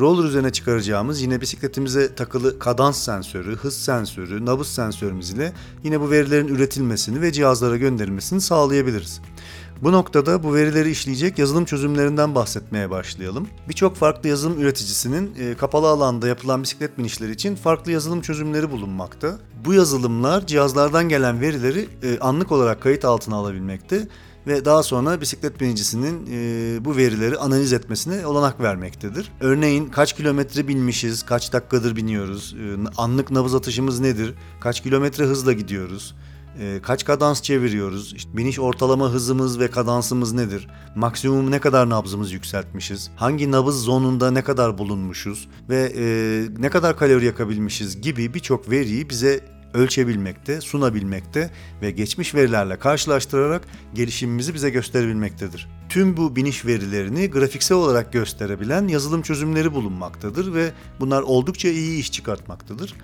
roller 0.00 0.24
üzerine 0.24 0.50
çıkaracağımız 0.50 1.22
yine 1.22 1.40
bisikletimize 1.40 2.14
takılı 2.14 2.58
kadans 2.58 3.04
sensörü, 3.04 3.56
hız 3.56 3.76
sensörü, 3.76 4.46
nabız 4.46 4.66
sensörümüz 4.68 5.30
ile 5.30 5.52
yine 5.84 6.00
bu 6.00 6.10
verilerin 6.10 6.48
üretilmesini 6.48 7.22
ve 7.22 7.32
cihazlara 7.32 7.76
gönderilmesini 7.76 8.40
sağlayabiliriz. 8.40 9.20
Bu 9.82 9.92
noktada 9.92 10.42
bu 10.42 10.54
verileri 10.54 10.90
işleyecek 10.90 11.38
yazılım 11.38 11.64
çözümlerinden 11.64 12.34
bahsetmeye 12.34 12.90
başlayalım. 12.90 13.48
Birçok 13.68 13.96
farklı 13.96 14.28
yazılım 14.28 14.60
üreticisinin 14.60 15.34
e, 15.38 15.54
kapalı 15.54 15.88
alanda 15.88 16.28
yapılan 16.28 16.62
bisiklet 16.62 16.98
binişleri 16.98 17.32
için 17.32 17.54
farklı 17.54 17.92
yazılım 17.92 18.20
çözümleri 18.20 18.70
bulunmakta. 18.70 19.38
Bu 19.64 19.74
yazılımlar 19.74 20.46
cihazlardan 20.46 21.08
gelen 21.08 21.40
verileri 21.40 21.88
e, 22.02 22.18
anlık 22.18 22.52
olarak 22.52 22.82
kayıt 22.82 23.04
altına 23.04 23.36
alabilmekte 23.36 24.08
ve 24.46 24.64
daha 24.64 24.82
sonra 24.82 25.20
bisiklet 25.20 25.60
binicisinin 25.60 26.28
e, 26.32 26.84
bu 26.84 26.96
verileri 26.96 27.36
analiz 27.36 27.72
etmesine 27.72 28.26
olanak 28.26 28.60
vermektedir. 28.60 29.32
Örneğin 29.40 29.86
kaç 29.86 30.16
kilometre 30.16 30.68
binmişiz, 30.68 31.22
kaç 31.22 31.52
dakikadır 31.52 31.96
biniyoruz, 31.96 32.56
e, 32.58 32.76
anlık 32.96 33.30
nabız 33.30 33.54
atışımız 33.54 34.00
nedir, 34.00 34.34
kaç 34.60 34.82
kilometre 34.82 35.24
hızla 35.24 35.52
gidiyoruz, 35.52 36.14
e, 36.58 36.82
kaç 36.82 37.04
kadans 37.04 37.42
çeviriyoruz, 37.42 38.14
işte 38.14 38.36
biniş 38.36 38.58
ortalama 38.58 39.10
hızımız 39.10 39.60
ve 39.60 39.70
kadansımız 39.70 40.32
nedir, 40.32 40.68
maksimum 40.96 41.50
ne 41.50 41.58
kadar 41.58 41.88
nabzımız 41.88 42.32
yükseltmişiz, 42.32 43.10
hangi 43.16 43.50
nabız 43.50 43.82
zonunda 43.82 44.30
ne 44.30 44.42
kadar 44.42 44.78
bulunmuşuz? 44.78 45.48
Ve 45.68 45.92
e, 45.96 46.04
ne 46.58 46.70
kadar 46.70 46.98
kalori 46.98 47.24
yakabilmişiz 47.24 48.00
gibi 48.00 48.34
birçok 48.34 48.70
veriyi 48.70 49.10
bize 49.10 49.40
ölçebilmekte, 49.74 50.60
sunabilmekte 50.60 51.50
ve 51.82 51.90
geçmiş 51.90 52.34
verilerle 52.34 52.78
karşılaştırarak 52.78 53.62
gelişimimizi 53.94 54.54
bize 54.54 54.70
gösterebilmektedir. 54.70 55.68
Tüm 55.88 56.16
bu 56.16 56.36
biniş 56.36 56.66
verilerini 56.66 57.30
grafiksel 57.30 57.78
olarak 57.78 58.12
gösterebilen 58.12 58.88
yazılım 58.88 59.22
çözümleri 59.22 59.74
bulunmaktadır 59.74 60.54
ve 60.54 60.72
bunlar 61.00 61.22
oldukça 61.22 61.68
iyi 61.68 62.00
iş 62.00 62.12
çıkartmaktadır. 62.12 62.94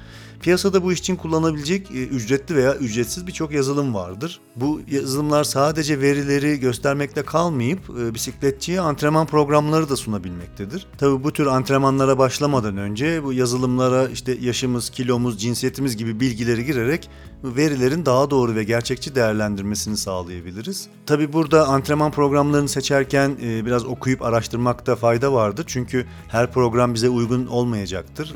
Piyasada 0.44 0.84
bu 0.84 0.92
iş 0.92 0.98
için 0.98 1.16
kullanabilecek 1.16 1.90
e, 1.90 2.06
ücretli 2.06 2.54
veya 2.56 2.74
ücretsiz 2.74 3.26
birçok 3.26 3.52
yazılım 3.52 3.94
vardır. 3.94 4.40
Bu 4.56 4.80
yazılımlar 4.90 5.44
sadece 5.44 6.00
verileri 6.00 6.60
göstermekle 6.60 7.22
kalmayıp 7.22 7.80
e, 8.00 8.14
bisikletçiye 8.14 8.80
antrenman 8.80 9.26
programları 9.26 9.88
da 9.88 9.96
sunabilmektedir. 9.96 10.86
Tabii 10.98 11.24
bu 11.24 11.32
tür 11.32 11.46
antrenmanlara 11.46 12.18
başlamadan 12.18 12.76
önce 12.76 13.24
bu 13.24 13.32
yazılımlara 13.32 14.08
işte 14.08 14.38
yaşımız, 14.40 14.90
kilomuz, 14.90 15.40
cinsiyetimiz 15.40 15.96
gibi 15.96 16.20
bilgileri 16.20 16.64
girerek 16.64 17.10
verilerin 17.44 18.06
daha 18.06 18.30
doğru 18.30 18.54
ve 18.54 18.64
gerçekçi 18.64 19.14
değerlendirmesini 19.14 19.96
sağlayabiliriz. 19.96 20.88
Tabii 21.06 21.32
burada 21.32 21.68
antrenman 21.68 22.10
programlarını 22.10 22.68
seçerken 22.75 23.37
e, 23.43 23.66
biraz 23.66 23.85
okuyup 23.85 24.23
araştırmakta 24.23 24.97
fayda 24.97 25.33
vardır. 25.33 25.64
Çünkü 25.66 26.07
her 26.28 26.52
program 26.52 26.95
bize 26.95 27.09
uygun 27.09 27.47
olmayacaktır. 27.47 28.35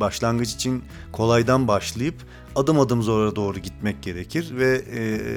Başlangıç 0.00 0.54
için 0.54 0.84
kolaydan 1.12 1.68
başlayıp 1.68 2.14
adım 2.56 2.80
adım 2.80 3.02
zora 3.02 3.36
doğru 3.36 3.58
gitmek 3.58 4.02
gerekir 4.02 4.52
ve 4.56 4.82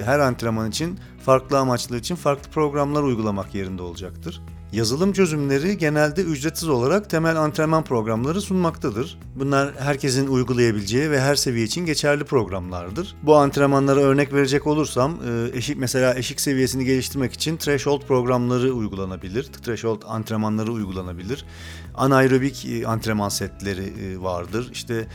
her 0.05 0.19
antrenman 0.19 0.69
için 0.69 0.99
farklı 1.25 1.59
amaçlar 1.59 1.97
için 1.97 2.15
farklı 2.15 2.51
programlar 2.51 3.03
uygulamak 3.03 3.55
yerinde 3.55 3.81
olacaktır. 3.81 4.41
Yazılım 4.73 5.13
çözümleri 5.13 5.77
genelde 5.77 6.21
ücretsiz 6.21 6.69
olarak 6.69 7.09
temel 7.09 7.37
antrenman 7.37 7.83
programları 7.83 8.41
sunmaktadır. 8.41 9.19
Bunlar 9.35 9.73
herkesin 9.79 10.27
uygulayabileceği 10.27 11.11
ve 11.11 11.21
her 11.21 11.35
seviye 11.35 11.65
için 11.65 11.85
geçerli 11.85 12.23
programlardır. 12.23 13.15
Bu 13.23 13.35
antrenmanlara 13.35 13.99
örnek 13.99 14.33
verecek 14.33 14.67
olursam, 14.67 15.17
eşik 15.53 15.77
mesela 15.77 16.15
eşik 16.15 16.41
seviyesini 16.41 16.85
geliştirmek 16.85 17.33
için 17.33 17.57
threshold 17.57 18.01
programları 18.01 18.73
uygulanabilir. 18.73 19.43
Threshold 19.43 20.01
antrenmanları 20.07 20.71
uygulanabilir. 20.71 21.45
Anaerobik 21.95 22.67
antrenman 22.85 23.29
setleri 23.29 23.93
vardır. 24.23 24.69
İşte 24.73 25.07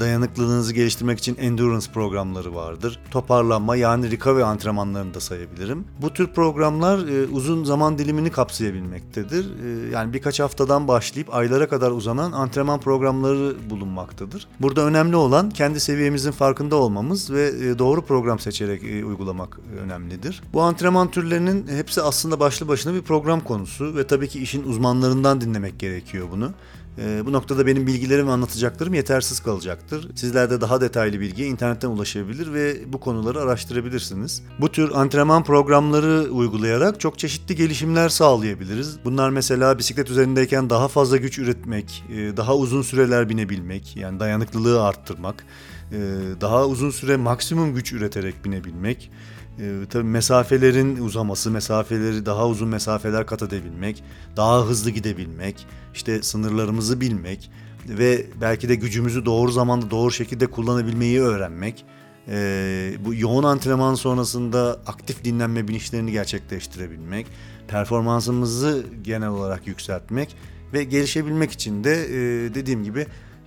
dayanıklılığınızı 0.00 0.74
geliştirmek 0.74 1.18
için 1.18 1.36
endurance 1.36 1.86
programları 1.92 2.54
vardır. 2.54 3.00
Toparlanma 3.10 3.76
yani 3.76 4.10
recovery 4.10 4.44
antrenmanlarını 4.44 5.14
da 5.14 5.20
sayabilirim. 5.20 5.84
Bu 6.02 6.12
tür 6.12 6.26
programlar 6.26 6.98
uzun 7.32 7.64
zaman 7.64 7.98
dilimini 7.98 8.30
kapsayabilmek 8.30 8.95
edilmektedir. 8.96 9.46
Ee, 9.64 9.90
yani 9.90 10.12
birkaç 10.12 10.40
haftadan 10.40 10.88
başlayıp 10.88 11.34
aylara 11.34 11.68
kadar 11.68 11.90
uzanan 11.90 12.32
antrenman 12.32 12.80
programları 12.80 13.70
bulunmaktadır. 13.70 14.48
Burada 14.60 14.80
önemli 14.80 15.16
olan 15.16 15.50
kendi 15.50 15.80
seviyemizin 15.80 16.30
farkında 16.30 16.76
olmamız 16.76 17.30
ve 17.30 17.48
e, 17.48 17.78
doğru 17.78 18.02
program 18.02 18.38
seçerek 18.38 18.84
e, 18.84 19.04
uygulamak 19.04 19.58
önemlidir. 19.84 20.42
Bu 20.52 20.62
antrenman 20.62 21.10
türlerinin 21.10 21.68
hepsi 21.68 22.02
aslında 22.02 22.40
başlı 22.40 22.68
başına 22.68 22.94
bir 22.94 23.02
program 23.02 23.40
konusu 23.40 23.96
ve 23.96 24.06
tabii 24.06 24.28
ki 24.28 24.40
işin 24.40 24.64
uzmanlarından 24.64 25.40
dinlemek 25.40 25.78
gerekiyor 25.78 26.26
bunu. 26.32 26.52
E, 26.98 27.26
bu 27.26 27.32
noktada 27.32 27.66
benim 27.66 27.86
bilgilerim 27.86 28.26
ve 28.26 28.30
anlatacaklarım 28.30 28.94
yetersiz 28.94 29.40
kalacaktır. 29.40 30.08
Sizler 30.14 30.50
de 30.50 30.60
daha 30.60 30.80
detaylı 30.80 31.20
bilgiye 31.20 31.48
internetten 31.48 31.88
ulaşabilir 31.88 32.52
ve 32.52 32.92
bu 32.92 33.00
konuları 33.00 33.40
araştırabilirsiniz. 33.40 34.42
Bu 34.60 34.72
tür 34.72 34.90
antrenman 34.94 35.44
programları 35.44 36.30
uygulayarak 36.30 37.00
çok 37.00 37.18
çeşitli 37.18 37.56
gelişimler 37.56 38.08
sağlayabiliriz. 38.08 38.98
Bunlar 39.04 39.30
mesela 39.30 39.78
bisiklet 39.78 40.10
üzerindeyken 40.10 40.70
daha 40.70 40.88
fazla 40.88 41.16
güç 41.16 41.38
üretmek, 41.38 42.04
e, 42.10 42.36
daha 42.36 42.56
uzun 42.56 42.82
süreler 42.82 43.28
binebilmek, 43.28 43.96
yani 43.96 44.20
dayanıklılığı 44.20 44.82
arttırmak, 44.82 45.46
e, 45.92 45.98
daha 46.40 46.66
uzun 46.66 46.90
süre 46.90 47.16
maksimum 47.16 47.74
güç 47.74 47.92
üreterek 47.92 48.44
binebilmek, 48.44 49.10
e, 49.58 49.86
tabii 49.90 50.04
mesafelerin 50.04 50.96
uzaması, 50.96 51.50
mesafeleri 51.50 52.26
daha 52.26 52.48
uzun 52.48 52.68
mesafeler 52.68 53.26
kat 53.26 53.42
edebilmek, 53.42 54.04
daha 54.36 54.66
hızlı 54.66 54.90
gidebilmek, 54.90 55.66
işte 55.94 56.22
sınırlarımızı 56.22 57.00
bilmek 57.00 57.50
ve 57.88 58.26
belki 58.40 58.68
de 58.68 58.74
gücümüzü 58.74 59.24
doğru 59.24 59.52
zamanda 59.52 59.90
doğru 59.90 60.10
şekilde 60.10 60.46
kullanabilmeyi 60.46 61.20
öğrenmek. 61.20 61.84
E, 62.28 62.92
bu 63.04 63.14
yoğun 63.14 63.42
antrenman 63.42 63.94
sonrasında 63.94 64.80
aktif 64.86 65.24
dinlenme 65.24 65.68
binişlerini 65.68 66.12
gerçekleştirebilmek, 66.12 67.26
performansımızı 67.68 68.86
genel 69.02 69.28
olarak 69.28 69.66
yükseltmek 69.66 70.36
ve 70.72 70.84
gelişebilmek 70.84 71.52
için 71.52 71.84
de 71.84 72.04
e, 72.04 72.54
dediğim 72.54 72.84
gibi 72.84 73.06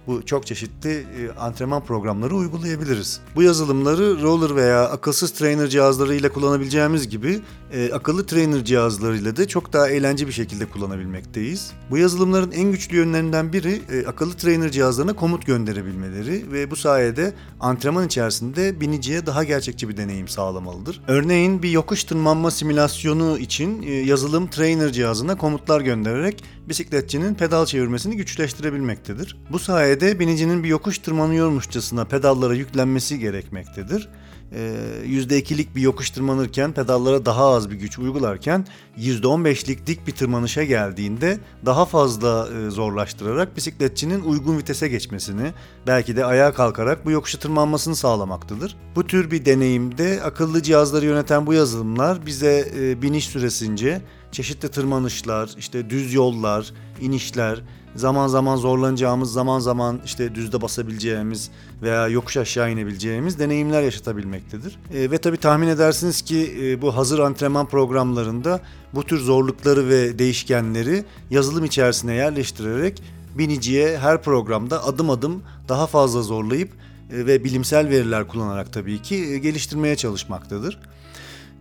bu 0.10 0.26
çok 0.26 0.48
çeşitli 0.48 0.92
e, 0.92 1.40
antrenman 1.40 1.86
programları 1.86 2.36
uygulayabiliriz. 2.36 3.22
Bu 3.36 3.44
yazılımları 3.44 4.22
roller 4.22 4.56
veya 4.56 4.90
akılsız 4.90 5.32
trainer 5.32 5.68
cihazları 5.68 6.16
ile 6.16 6.30
kullanabileceğimiz 6.30 7.10
gibi 7.10 7.42
e, 7.74 7.94
akıllı 7.94 8.26
trainer 8.26 8.66
cihazlarıyla 8.66 9.36
da 9.38 9.48
çok 9.48 9.74
daha 9.74 9.90
eğlenceli 9.90 10.28
bir 10.28 10.34
şekilde 10.34 10.66
kullanabilmekteyiz. 10.66 11.72
Bu 11.90 11.98
yazılımların 11.98 12.52
en 12.52 12.72
güçlü 12.72 12.98
yönlerinden 12.98 13.54
biri 13.54 13.82
e, 13.92 14.08
akıllı 14.08 14.34
trainer 14.34 14.72
cihazlarına 14.72 15.14
komut 15.14 15.46
gönderebilmeleri 15.46 16.52
ve 16.52 16.72
bu 16.72 16.76
sayede 16.76 17.34
antrenman 17.60 18.06
içerisinde 18.06 18.82
biniciye 18.82 19.26
daha 19.26 19.44
gerçekçi 19.44 19.90
bir 19.90 19.98
deneyim 19.98 20.28
sağlamalıdır. 20.28 21.02
Örneğin 21.08 21.64
bir 21.64 21.70
yokuş 21.70 22.04
tırmanma 22.04 22.52
simülasyonu 22.52 23.38
için 23.38 23.82
yazılım 23.82 24.50
trainer 24.50 24.92
cihazına 24.92 25.38
komutlar 25.38 25.82
göndererek 25.82 26.44
bisikletçinin 26.70 27.34
pedal 27.34 27.66
çevirmesini 27.66 28.18
güçleştirebilmektedir. 28.18 29.38
Bu 29.52 29.60
sayede 29.60 29.99
binicinin 30.02 30.64
bir 30.64 30.70
yokuş 30.70 30.98
tırmanıyormuşçasına 30.98 32.06
pedallara 32.06 32.54
yüklenmesi 32.54 33.20
gerekmektedir. 33.20 34.10
%2'lik 35.06 35.76
bir 35.76 35.82
yokuş 35.82 36.10
tırmanırken 36.10 36.72
pedallara 36.72 37.26
daha 37.26 37.48
az 37.48 37.72
bir 37.72 37.76
güç 37.76 38.00
uygularken 38.00 38.66
%15'lik 38.98 39.88
dik 39.88 40.08
bir 40.08 40.12
tırmanışa 40.12 40.64
geldiğinde 40.64 41.40
daha 41.66 41.86
fazla 41.86 42.48
zorlaştırarak 42.72 43.58
bisikletçinin 43.58 44.22
uygun 44.22 44.58
vitese 44.58 44.88
geçmesini 44.88 45.54
belki 45.88 46.16
de 46.16 46.26
ayağa 46.26 46.54
kalkarak 46.54 47.06
bu 47.06 47.12
yokuşu 47.12 47.40
tırmanmasını 47.40 47.96
sağlamaktadır. 47.96 48.76
Bu 48.96 49.08
tür 49.08 49.32
bir 49.32 49.46
deneyimde 49.46 50.20
akıllı 50.24 50.64
cihazları 50.64 51.06
yöneten 51.06 51.46
bu 51.46 51.54
yazılımlar 51.54 52.26
bize 52.26 52.72
biniş 53.02 53.26
süresince 53.26 54.02
çeşitli 54.32 54.70
tırmanışlar, 54.70 55.50
işte 55.58 55.90
düz 55.90 56.14
yollar, 56.14 56.74
inişler, 57.02 57.62
zaman 57.96 58.28
zaman 58.28 58.56
zorlanacağımız, 58.56 59.34
zaman 59.34 59.60
zaman 59.60 60.00
işte 60.06 60.36
düzde 60.36 60.62
basabileceğimiz 60.62 61.52
veya 61.82 62.08
yokuş 62.08 62.38
aşağı 62.38 62.72
inebileceğimiz 62.72 63.40
deneyimler 63.40 63.84
yaşatabilmektedir. 63.84 64.78
E, 64.94 65.12
ve 65.12 65.18
tabii 65.18 65.38
tahmin 65.38 65.68
edersiniz 65.68 66.22
ki 66.22 66.56
e, 66.62 66.82
bu 66.82 66.96
hazır 66.96 67.20
antrenman 67.20 67.66
programlarında 67.66 68.60
bu 68.94 69.04
tür 69.04 69.20
zorlukları 69.20 69.90
ve 69.90 70.20
değişkenleri 70.20 71.06
yazılım 71.30 71.66
içerisine 71.66 72.14
yerleştirerek 72.14 73.04
biniciye 73.38 73.98
her 73.98 74.22
programda 74.22 74.86
adım 74.86 75.10
adım 75.10 75.44
daha 75.70 75.88
fazla 75.88 76.22
zorlayıp 76.22 76.70
e, 77.14 77.26
ve 77.26 77.44
bilimsel 77.44 77.90
veriler 77.90 78.28
kullanarak 78.28 78.74
tabii 78.74 79.02
ki 79.02 79.16
e, 79.16 79.38
geliştirmeye 79.38 79.96
çalışmaktadır. 79.96 80.80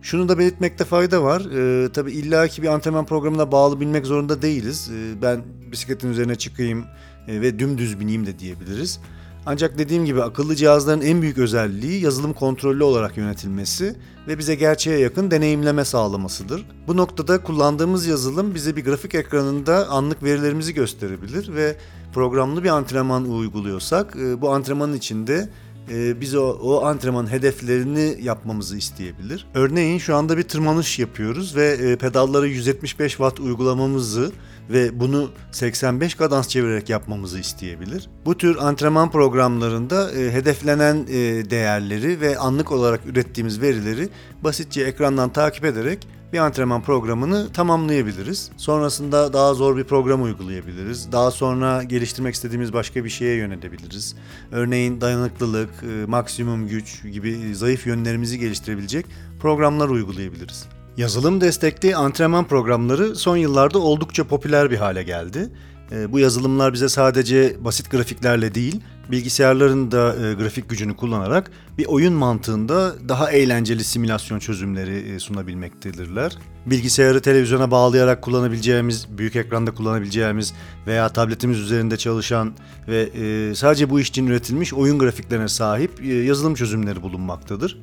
Şunu 0.01 0.29
da 0.29 0.39
belirtmekte 0.39 0.85
fayda 0.85 1.23
var. 1.23 1.41
Ee, 1.41 1.89
tabii 1.91 2.11
illaki 2.11 2.61
bir 2.61 2.67
antrenman 2.67 3.05
programına 3.05 3.51
bağlı 3.51 3.79
bilmek 3.79 4.05
zorunda 4.05 4.41
değiliz. 4.41 4.89
Ee, 4.93 5.21
ben 5.21 5.41
bisikletin 5.71 6.11
üzerine 6.11 6.35
çıkayım 6.35 6.85
e, 7.27 7.41
ve 7.41 7.59
dümdüz 7.59 7.99
bineyim 7.99 8.25
de 8.25 8.39
diyebiliriz. 8.39 8.99
Ancak 9.45 9.77
dediğim 9.77 10.05
gibi 10.05 10.23
akıllı 10.23 10.55
cihazların 10.55 11.01
en 11.01 11.21
büyük 11.21 11.37
özelliği 11.37 12.01
yazılım 12.01 12.33
kontrollü 12.33 12.83
olarak 12.83 13.17
yönetilmesi 13.17 13.95
ve 14.27 14.37
bize 14.37 14.55
gerçeğe 14.55 14.99
yakın 14.99 15.31
deneyimleme 15.31 15.85
sağlamasıdır. 15.85 16.65
Bu 16.87 16.97
noktada 16.97 17.43
kullandığımız 17.43 18.07
yazılım 18.07 18.55
bize 18.55 18.75
bir 18.75 18.85
grafik 18.85 19.15
ekranında 19.15 19.89
anlık 19.89 20.23
verilerimizi 20.23 20.73
gösterebilir 20.73 21.55
ve 21.55 21.75
programlı 22.13 22.63
bir 22.63 22.69
antrenman 22.69 23.31
uyguluyorsak 23.31 24.15
e, 24.15 24.41
bu 24.41 24.49
antrenmanın 24.49 24.93
içinde 24.93 25.49
e, 25.89 26.21
biz 26.21 26.35
o, 26.35 26.49
o 26.49 26.85
antrenman 26.85 27.31
hedeflerini 27.31 28.17
yapmamızı 28.21 28.77
isteyebilir. 28.77 29.47
Örneğin 29.53 29.97
şu 29.97 30.15
anda 30.15 30.37
bir 30.37 30.43
tırmanış 30.43 30.99
yapıyoruz 30.99 31.55
ve 31.55 31.67
e, 31.67 31.95
pedallara 31.95 32.45
175 32.45 33.11
watt 33.11 33.39
uygulamamızı 33.39 34.31
ve 34.69 34.99
bunu 34.99 35.29
85 35.51 36.15
kadans 36.15 36.47
çevirerek 36.47 36.89
yapmamızı 36.89 37.39
isteyebilir. 37.39 38.09
Bu 38.25 38.37
tür 38.37 38.57
antrenman 38.57 39.11
programlarında 39.11 40.11
e, 40.11 40.31
hedeflenen 40.31 41.05
e, 41.09 41.49
değerleri 41.49 42.21
ve 42.21 42.37
anlık 42.37 42.71
olarak 42.71 43.05
ürettiğimiz 43.05 43.61
verileri 43.61 44.09
basitçe 44.43 44.81
ekrandan 44.81 45.29
takip 45.29 45.65
ederek 45.65 46.07
bir 46.33 46.37
antrenman 46.37 46.81
programını 46.81 47.51
tamamlayabiliriz. 47.53 48.51
Sonrasında 48.57 49.33
daha 49.33 49.53
zor 49.53 49.77
bir 49.77 49.83
program 49.83 50.23
uygulayabiliriz. 50.23 51.11
Daha 51.11 51.31
sonra 51.31 51.83
geliştirmek 51.83 52.35
istediğimiz 52.35 52.73
başka 52.73 53.03
bir 53.03 53.09
şeye 53.09 53.35
yönelebiliriz. 53.35 54.15
Örneğin 54.51 55.01
dayanıklılık, 55.01 55.69
e, 55.83 56.05
maksimum 56.05 56.67
güç 56.67 57.03
gibi 57.03 57.55
zayıf 57.55 57.87
yönlerimizi 57.87 58.39
geliştirebilecek 58.39 59.05
programlar 59.39 59.89
uygulayabiliriz. 59.89 60.65
Yazılım 60.97 61.41
destekli 61.41 61.95
antrenman 61.95 62.47
programları 62.47 63.15
son 63.15 63.37
yıllarda 63.37 63.79
oldukça 63.79 64.23
popüler 64.23 64.71
bir 64.71 64.77
hale 64.77 65.03
geldi. 65.03 65.49
E, 65.91 66.11
bu 66.11 66.19
yazılımlar 66.19 66.73
bize 66.73 66.89
sadece 66.89 67.55
basit 67.65 67.91
grafiklerle 67.91 68.55
değil, 68.55 68.81
bilgisayarların 69.11 69.91
da 69.91 70.15
e, 70.15 70.33
grafik 70.33 70.69
gücünü 70.69 70.95
kullanarak 70.95 71.51
bir 71.77 71.85
oyun 71.85 72.13
mantığında 72.13 72.95
daha 73.09 73.31
eğlenceli 73.31 73.83
simülasyon 73.83 74.39
çözümleri 74.39 74.95
e, 74.95 75.19
sunabilmektedirler. 75.19 76.37
Bilgisayarı 76.65 77.21
televizyona 77.21 77.71
bağlayarak 77.71 78.21
kullanabileceğimiz, 78.21 79.07
büyük 79.17 79.35
ekranda 79.35 79.71
kullanabileceğimiz 79.71 80.53
veya 80.87 81.09
tabletimiz 81.09 81.59
üzerinde 81.59 81.97
çalışan 81.97 82.53
ve 82.87 83.01
e, 83.01 83.55
sadece 83.55 83.89
bu 83.89 83.99
iş 83.99 84.09
için 84.09 84.27
üretilmiş 84.27 84.73
oyun 84.73 84.99
grafiklerine 84.99 85.47
sahip 85.47 85.91
e, 86.03 86.13
yazılım 86.13 86.55
çözümleri 86.55 87.01
bulunmaktadır. 87.01 87.77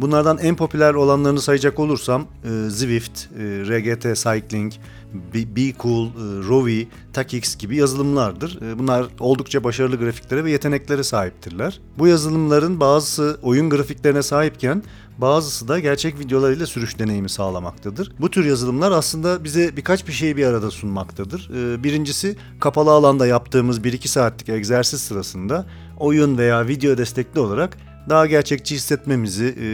Bunlardan 0.00 0.38
en 0.38 0.56
popüler 0.56 0.94
olanlarını 0.94 1.40
sayacak 1.40 1.78
olursam 1.78 2.26
e, 2.44 2.70
Zwift, 2.70 3.26
e, 3.38 3.42
RGT 3.42 4.02
Cycling, 4.02 4.72
Be 5.34 5.72
Cool, 5.82 6.06
e, 6.06 6.10
Rovi, 6.48 6.88
Takix 7.12 7.56
gibi 7.56 7.76
yazılımlardır. 7.76 8.62
E, 8.62 8.78
bunlar 8.78 9.06
oldukça 9.20 9.64
başarılı 9.64 9.96
grafiklere 9.96 10.44
ve 10.44 10.50
yeteneklere 10.50 11.02
sahiptirler. 11.02 11.80
Bu 11.98 12.06
yazılımların 12.06 12.80
bazısı 12.80 13.38
oyun 13.42 13.70
grafiklerine 13.70 14.22
sahipken 14.22 14.82
bazısı 15.18 15.68
da 15.68 15.78
gerçek 15.78 16.18
videolarıyla 16.18 16.66
sürüş 16.66 16.98
deneyimi 16.98 17.28
sağlamaktadır. 17.28 18.12
Bu 18.20 18.30
tür 18.30 18.44
yazılımlar 18.44 18.92
aslında 18.92 19.44
bize 19.44 19.76
birkaç 19.76 20.06
bir 20.06 20.12
şeyi 20.12 20.36
bir 20.36 20.46
arada 20.46 20.70
sunmaktadır. 20.70 21.50
E, 21.54 21.84
birincisi 21.84 22.36
kapalı 22.60 22.90
alanda 22.90 23.26
yaptığımız 23.26 23.78
1-2 23.80 24.08
saatlik 24.08 24.48
egzersiz 24.48 25.00
sırasında 25.00 25.66
oyun 25.96 26.38
veya 26.38 26.68
video 26.68 26.98
destekli 26.98 27.40
olarak 27.40 27.87
daha 28.10 28.26
gerçekçi 28.26 28.74
hissetmemizi, 28.74 29.54
e, 29.60 29.66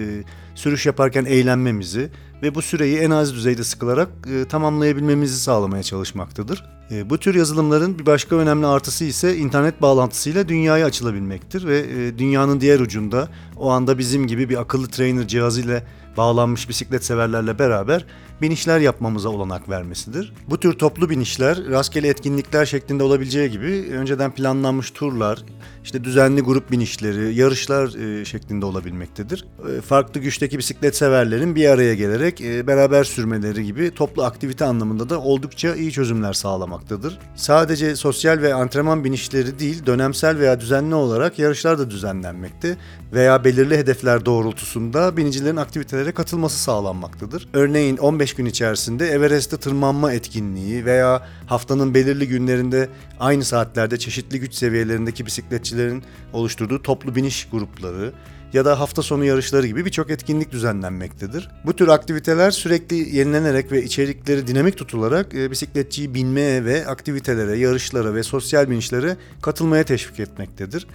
sürüş 0.54 0.86
yaparken 0.86 1.24
eğlenmemizi 1.24 2.10
ve 2.42 2.54
bu 2.54 2.62
süreyi 2.62 2.98
en 2.98 3.10
az 3.10 3.34
düzeyde 3.34 3.64
sıkılarak 3.64 4.08
e, 4.26 4.48
tamamlayabilmemizi 4.48 5.40
sağlamaya 5.40 5.82
çalışmaktadır. 5.82 6.64
E, 6.90 7.10
bu 7.10 7.18
tür 7.18 7.34
yazılımların 7.34 7.98
bir 7.98 8.06
başka 8.06 8.36
önemli 8.36 8.66
artısı 8.66 9.04
ise 9.04 9.36
internet 9.36 9.82
bağlantısıyla 9.82 10.48
dünyaya 10.48 10.86
açılabilmektir 10.86 11.66
ve 11.66 11.78
e, 11.78 12.18
dünyanın 12.18 12.60
diğer 12.60 12.80
ucunda 12.80 13.28
o 13.56 13.70
anda 13.70 13.98
bizim 13.98 14.26
gibi 14.26 14.48
bir 14.48 14.60
akıllı 14.60 14.86
trainer 14.88 15.28
cihazıyla 15.28 15.82
bağlanmış 16.16 16.68
bisiklet 16.68 17.04
severlerle 17.04 17.58
beraber 17.58 18.06
binişler 18.42 18.80
yapmamıza 18.80 19.28
olanak 19.28 19.68
vermesidir. 19.68 20.32
Bu 20.50 20.60
tür 20.60 20.72
toplu 20.72 21.10
binişler 21.10 21.68
rastgele 21.70 22.08
etkinlikler 22.08 22.66
şeklinde 22.66 23.02
olabileceği 23.02 23.50
gibi 23.50 23.88
önceden 23.92 24.30
planlanmış 24.30 24.90
turlar, 24.90 25.44
işte 25.84 26.04
düzenli 26.04 26.40
grup 26.40 26.70
binişleri, 26.70 27.34
yarışlar 27.34 27.94
e, 28.20 28.24
şeklinde 28.24 28.66
olabilmektedir. 28.66 29.44
E, 29.78 29.80
farklı 29.80 30.20
güçteki 30.20 30.58
bisiklet 30.58 30.96
severlerin 30.96 31.54
bir 31.54 31.68
araya 31.68 31.94
gelerek 31.94 32.40
e, 32.40 32.66
beraber 32.66 33.04
sürmeleri 33.04 33.64
gibi 33.64 33.90
toplu 33.94 34.24
aktivite 34.24 34.64
anlamında 34.64 35.08
da 35.08 35.20
oldukça 35.20 35.74
iyi 35.74 35.92
çözümler 35.92 36.32
sağlamaktadır. 36.32 37.18
Sadece 37.36 37.96
sosyal 37.96 38.42
ve 38.42 38.54
antrenman 38.54 39.04
binişleri 39.04 39.58
değil, 39.58 39.86
dönemsel 39.86 40.38
veya 40.38 40.60
düzenli 40.60 40.94
olarak 40.94 41.38
yarışlar 41.38 41.78
da 41.78 41.90
düzenlenmekte 41.90 42.76
veya 43.12 43.44
belirli 43.44 43.76
hedefler 43.76 44.26
doğrultusunda 44.26 45.16
binicilerin 45.16 45.56
aktivitelere 45.56 46.12
katılması 46.12 46.58
sağlanmaktadır. 46.58 47.48
Örneğin 47.52 47.96
15 47.96 48.23
gün 48.32 48.46
içerisinde 48.46 49.08
Everest'te 49.08 49.56
tırmanma 49.56 50.12
etkinliği 50.12 50.84
veya 50.84 51.28
haftanın 51.46 51.94
belirli 51.94 52.28
günlerinde 52.28 52.88
aynı 53.20 53.44
saatlerde 53.44 53.98
çeşitli 53.98 54.40
güç 54.40 54.54
seviyelerindeki 54.54 55.26
bisikletçilerin 55.26 56.02
oluşturduğu 56.32 56.82
toplu 56.82 57.14
biniş 57.14 57.48
grupları 57.52 58.12
ya 58.54 58.64
da 58.64 58.80
hafta 58.80 59.02
sonu 59.02 59.24
yarışları 59.24 59.66
gibi 59.66 59.84
birçok 59.84 60.10
etkinlik 60.10 60.52
düzenlenmektedir. 60.52 61.48
Bu 61.66 61.76
tür 61.76 61.88
aktiviteler 61.88 62.50
sürekli 62.50 63.16
yenilenerek 63.16 63.72
ve 63.72 63.82
içerikleri 63.82 64.46
dinamik 64.46 64.76
tutularak 64.76 65.34
e, 65.34 65.50
bisikletçiyi 65.50 66.14
binmeye 66.14 66.64
ve 66.64 66.86
aktivitelere, 66.86 67.58
yarışlara 67.58 68.14
ve 68.14 68.22
sosyal 68.22 68.70
binişlere 68.70 69.16
katılmaya 69.42 69.84
teşvik 69.84 70.20
etmektedir. 70.20 70.86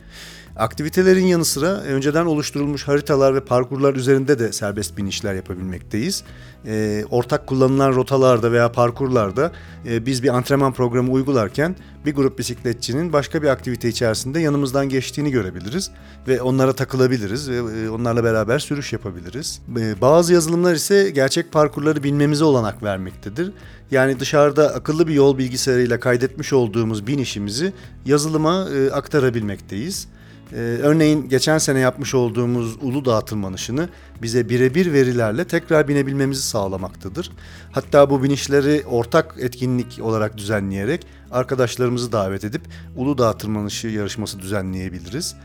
Aktivitelerin 0.59 1.25
yanı 1.25 1.45
sıra 1.45 1.67
önceden 1.67 2.25
oluşturulmuş 2.25 2.87
haritalar 2.87 3.35
ve 3.35 3.39
parkurlar 3.39 3.95
üzerinde 3.95 4.39
de 4.39 4.53
serbest 4.53 4.97
binişler 4.97 5.33
yapabilmekteyiz. 5.33 6.23
E, 6.65 7.05
ortak 7.09 7.47
kullanılan 7.47 7.95
rotalarda 7.95 8.51
veya 8.51 8.71
parkurlarda 8.71 9.51
e, 9.87 10.05
biz 10.05 10.23
bir 10.23 10.29
antrenman 10.29 10.73
programı 10.73 11.11
uygularken 11.11 11.75
bir 12.05 12.15
grup 12.15 12.39
bisikletçinin 12.39 13.13
başka 13.13 13.41
bir 13.41 13.47
aktivite 13.47 13.89
içerisinde 13.89 14.39
yanımızdan 14.39 14.89
geçtiğini 14.89 15.31
görebiliriz 15.31 15.91
ve 16.27 16.41
onlara 16.41 16.73
takılabiliriz 16.73 17.49
ve 17.49 17.55
e, 17.55 17.89
onlarla 17.89 18.23
beraber 18.23 18.59
sürüş 18.59 18.93
yapabiliriz. 18.93 19.61
E, 19.79 20.01
bazı 20.01 20.33
yazılımlar 20.33 20.73
ise 20.73 21.09
gerçek 21.09 21.51
parkurları 21.51 22.03
bilmemize 22.03 22.43
olanak 22.43 22.83
vermektedir. 22.83 23.51
Yani 23.91 24.19
dışarıda 24.19 24.75
akıllı 24.75 25.07
bir 25.07 25.13
yol 25.13 25.37
bilgisayarıyla 25.37 25.99
kaydetmiş 25.99 26.53
olduğumuz 26.53 27.07
binişimizi 27.07 27.73
yazılıma 28.05 28.69
e, 28.69 28.91
aktarabilmekteyiz. 28.91 30.07
Ee, 30.53 30.55
örneğin 30.57 31.29
geçen 31.29 31.57
sene 31.57 31.79
yapmış 31.79 32.15
olduğumuz 32.15 32.75
Uludağ 32.81 33.21
tırmanışını 33.21 33.89
bize 34.21 34.49
birebir 34.49 34.93
verilerle 34.93 35.45
tekrar 35.47 35.87
binebilmemizi 35.87 36.41
sağlamaktadır. 36.41 37.31
Hatta 37.71 38.09
bu 38.09 38.23
binişleri 38.23 38.83
ortak 38.87 39.35
etkinlik 39.39 39.99
olarak 40.01 40.37
düzenleyerek 40.37 41.07
arkadaşlarımızı 41.31 42.11
davet 42.11 42.43
edip 42.43 42.61
Uludağ 42.95 43.37
tırmanışı 43.37 43.87
yarışması 43.87 44.39
düzenleyebiliriz. 44.39 45.35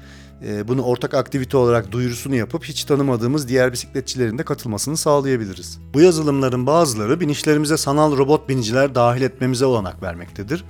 Ee, 0.46 0.68
bunu 0.68 0.82
ortak 0.82 1.14
aktivite 1.14 1.56
olarak 1.56 1.92
duyurusunu 1.92 2.34
yapıp 2.34 2.64
hiç 2.64 2.84
tanımadığımız 2.84 3.48
diğer 3.48 3.72
bisikletçilerin 3.72 4.38
de 4.38 4.42
katılmasını 4.42 4.96
sağlayabiliriz. 4.96 5.78
Bu 5.94 6.00
yazılımların 6.00 6.66
bazıları 6.66 7.20
binişlerimize 7.20 7.76
sanal 7.76 8.16
robot 8.16 8.48
biniciler 8.48 8.94
dahil 8.94 9.22
etmemize 9.22 9.64
olanak 9.64 10.02
vermektedir 10.02 10.64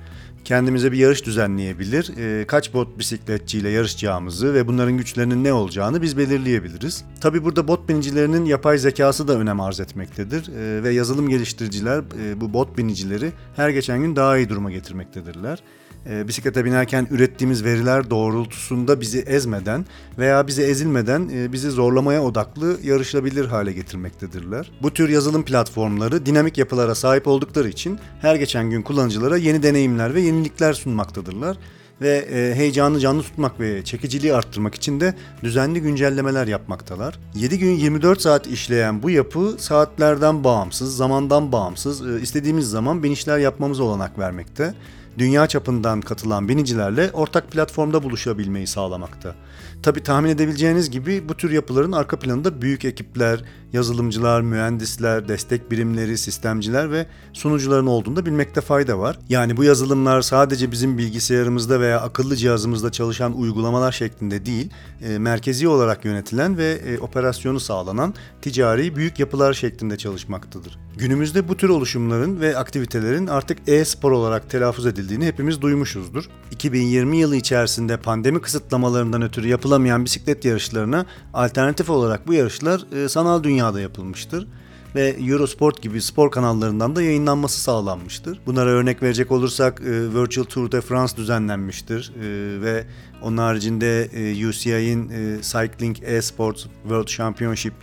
kendimize 0.45 0.91
bir 0.91 0.97
yarış 0.97 1.25
düzenleyebilir, 1.25 2.17
e, 2.17 2.47
kaç 2.47 2.73
bot 2.73 2.99
bisikletçiyle 2.99 3.69
yarışacağımızı 3.69 4.53
ve 4.53 4.67
bunların 4.67 4.97
güçlerinin 4.97 5.43
ne 5.43 5.53
olacağını 5.53 6.01
biz 6.01 6.17
belirleyebiliriz. 6.17 7.03
Tabi 7.21 7.43
burada 7.43 7.67
bot 7.67 7.89
binicilerinin 7.89 8.45
yapay 8.45 8.77
zekası 8.77 9.27
da 9.27 9.33
önem 9.39 9.59
arz 9.59 9.79
etmektedir. 9.79 10.47
E, 10.57 10.83
ve 10.83 10.93
yazılım 10.93 11.29
geliştiriciler 11.29 12.03
e, 12.19 12.41
bu 12.41 12.53
bot 12.53 12.77
binicileri 12.77 13.31
her 13.55 13.69
geçen 13.69 14.01
gün 14.01 14.15
daha 14.15 14.37
iyi 14.37 14.49
duruma 14.49 14.71
getirmektedirler 14.71 15.63
e, 16.09 16.27
bisiklete 16.27 16.65
binerken 16.65 17.07
ürettiğimiz 17.11 17.63
veriler 17.63 18.09
doğrultusunda 18.09 19.01
bizi 19.01 19.19
ezmeden 19.19 19.85
veya 20.17 20.47
bizi 20.47 20.61
ezilmeden 20.61 21.29
e, 21.33 21.51
bizi 21.51 21.69
zorlamaya 21.69 22.23
odaklı 22.23 22.77
yarışabilir 22.83 23.45
hale 23.45 23.73
getirmektedirler. 23.73 24.71
Bu 24.81 24.93
tür 24.93 25.09
yazılım 25.09 25.45
platformları 25.45 26.25
dinamik 26.25 26.57
yapılara 26.57 26.95
sahip 26.95 27.27
oldukları 27.27 27.69
için 27.69 27.99
her 28.21 28.35
geçen 28.35 28.69
gün 28.69 28.81
kullanıcılara 28.81 29.37
yeni 29.37 29.63
deneyimler 29.63 30.13
ve 30.13 30.21
yenilikler 30.21 30.73
sunmaktadırlar 30.73 31.57
ve 32.01 32.17
e, 32.17 32.55
heyecanı 32.55 32.99
canlı 32.99 33.21
tutmak 33.23 33.59
ve 33.59 33.83
çekiciliği 33.83 34.33
arttırmak 34.33 34.75
için 34.75 34.99
de 34.99 35.13
düzenli 35.43 35.81
güncellemeler 35.81 36.47
yapmaktalar. 36.47 37.19
7 37.35 37.59
gün 37.59 37.71
24 37.71 38.21
saat 38.21 38.47
işleyen 38.47 39.03
bu 39.03 39.09
yapı 39.09 39.55
saatlerden 39.59 40.43
bağımsız, 40.43 40.97
zamandan 40.97 41.51
bağımsız, 41.51 42.07
e, 42.07 42.21
istediğimiz 42.21 42.69
zaman 42.69 43.03
binişler 43.03 43.37
yapmamıza 43.37 43.83
olanak 43.83 44.19
vermekte 44.19 44.73
dünya 45.17 45.47
çapından 45.47 46.01
katılan 46.01 46.49
binicilerle 46.49 47.09
ortak 47.13 47.51
platformda 47.51 48.03
buluşabilmeyi 48.03 48.67
sağlamakta. 48.67 49.35
Tabi 49.85 50.03
tahmin 50.03 50.29
edebileceğiniz 50.29 50.91
gibi 50.91 51.29
bu 51.29 51.37
tür 51.37 51.51
yapıların 51.51 51.91
arka 51.91 52.19
planında 52.19 52.61
büyük 52.61 52.85
ekipler, 52.85 53.43
yazılımcılar, 53.73 54.41
mühendisler, 54.41 55.27
destek 55.27 55.71
birimleri, 55.71 56.17
sistemciler 56.17 56.91
ve 56.91 57.07
sunucuların 57.33 57.85
olduğunu 57.85 58.25
bilmekte 58.25 58.61
fayda 58.61 58.99
var. 58.99 59.19
Yani 59.29 59.57
bu 59.57 59.63
yazılımlar 59.63 60.21
sadece 60.21 60.71
bizim 60.71 60.97
bilgisayarımızda 60.97 61.79
veya 61.79 62.01
akıllı 62.01 62.35
cihazımızda 62.35 62.91
çalışan 62.91 63.37
uygulamalar 63.37 63.91
şeklinde 63.91 64.45
değil, 64.45 64.69
e, 65.01 65.17
merkezi 65.17 65.67
olarak 65.67 66.05
yönetilen 66.05 66.57
ve 66.57 66.71
e, 66.71 66.99
operasyonu 66.99 67.59
sağlanan 67.59 68.13
ticari 68.41 68.95
büyük 68.95 69.19
yapılar 69.19 69.53
şeklinde 69.53 69.97
çalışmaktadır. 69.97 70.77
Günümüzde 70.97 71.47
bu 71.47 71.57
tür 71.57 71.69
oluşumların 71.69 72.39
ve 72.39 72.57
aktivitelerin 72.57 73.27
artık 73.27 73.57
e-spor 73.67 74.11
olarak 74.11 74.49
telaffuz 74.49 74.85
edildiğini 74.85 75.25
hepimiz 75.25 75.61
duymuşuzdur. 75.61 76.29
2020 76.51 77.17
yılı 77.17 77.35
içerisinde 77.35 77.97
pandemi 77.97 78.41
kısıtlamalarından 78.41 79.21
ötürü 79.21 79.47
yapılamayan 79.75 80.05
bisiklet 80.05 80.45
yarışlarına 80.45 81.05
alternatif 81.33 81.89
olarak 81.89 82.27
bu 82.27 82.33
yarışlar 82.33 82.85
e, 82.93 83.09
sanal 83.09 83.43
dünyada 83.43 83.81
yapılmıştır 83.81 84.47
ve 84.95 85.15
Eurosport 85.19 85.81
gibi 85.81 86.01
spor 86.01 86.31
kanallarından 86.31 86.95
da 86.95 87.01
yayınlanması 87.01 87.61
sağlanmıştır. 87.61 88.39
Bunlara 88.45 88.69
örnek 88.69 89.03
verecek 89.03 89.31
olursak 89.31 89.81
e, 89.81 90.13
Virtual 90.13 90.45
Tour 90.45 90.71
de 90.71 90.81
France 90.81 91.17
düzenlenmiştir 91.17 92.13
e, 92.15 92.61
ve 92.61 92.85
onun 93.21 93.37
haricinde 93.37 94.09
UCI'nin 94.49 95.41
Cycling 95.41 95.97
Esports 96.03 96.63
World 96.83 97.07
Championship 97.07 97.73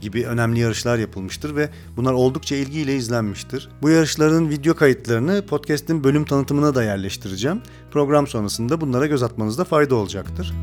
gibi 0.00 0.26
önemli 0.26 0.60
yarışlar 0.60 0.98
yapılmıştır 0.98 1.56
ve 1.56 1.68
bunlar 1.96 2.12
oldukça 2.12 2.56
ilgiyle 2.56 2.96
izlenmiştir. 2.96 3.68
Bu 3.82 3.90
yarışların 3.90 4.50
video 4.50 4.74
kayıtlarını 4.74 5.46
podcast'in 5.46 6.04
bölüm 6.04 6.24
tanıtımına 6.24 6.74
da 6.74 6.84
yerleştireceğim. 6.84 7.62
Program 7.90 8.26
sonrasında 8.26 8.80
bunlara 8.80 9.06
göz 9.06 9.22
atmanızda 9.22 9.64
fayda 9.64 9.94
olacaktır. 9.94 10.54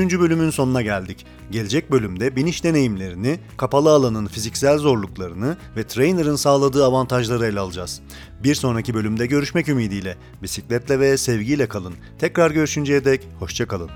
Üçüncü 0.00 0.20
bölümün 0.20 0.50
sonuna 0.50 0.82
geldik. 0.82 1.26
Gelecek 1.50 1.90
bölümde 1.90 2.36
biniş 2.36 2.64
deneyimlerini, 2.64 3.38
kapalı 3.56 3.90
alanın 3.90 4.26
fiziksel 4.26 4.78
zorluklarını 4.78 5.56
ve 5.76 5.86
trainer'ın 5.86 6.36
sağladığı 6.36 6.84
avantajları 6.84 7.46
ele 7.46 7.60
alacağız. 7.60 8.00
Bir 8.44 8.54
sonraki 8.54 8.94
bölümde 8.94 9.26
görüşmek 9.26 9.68
ümidiyle. 9.68 10.16
Bisikletle 10.42 11.00
ve 11.00 11.16
sevgiyle 11.16 11.68
kalın. 11.68 11.94
Tekrar 12.18 12.50
görüşünceye 12.50 13.04
dek 13.04 13.28
hoşçakalın. 13.38 13.90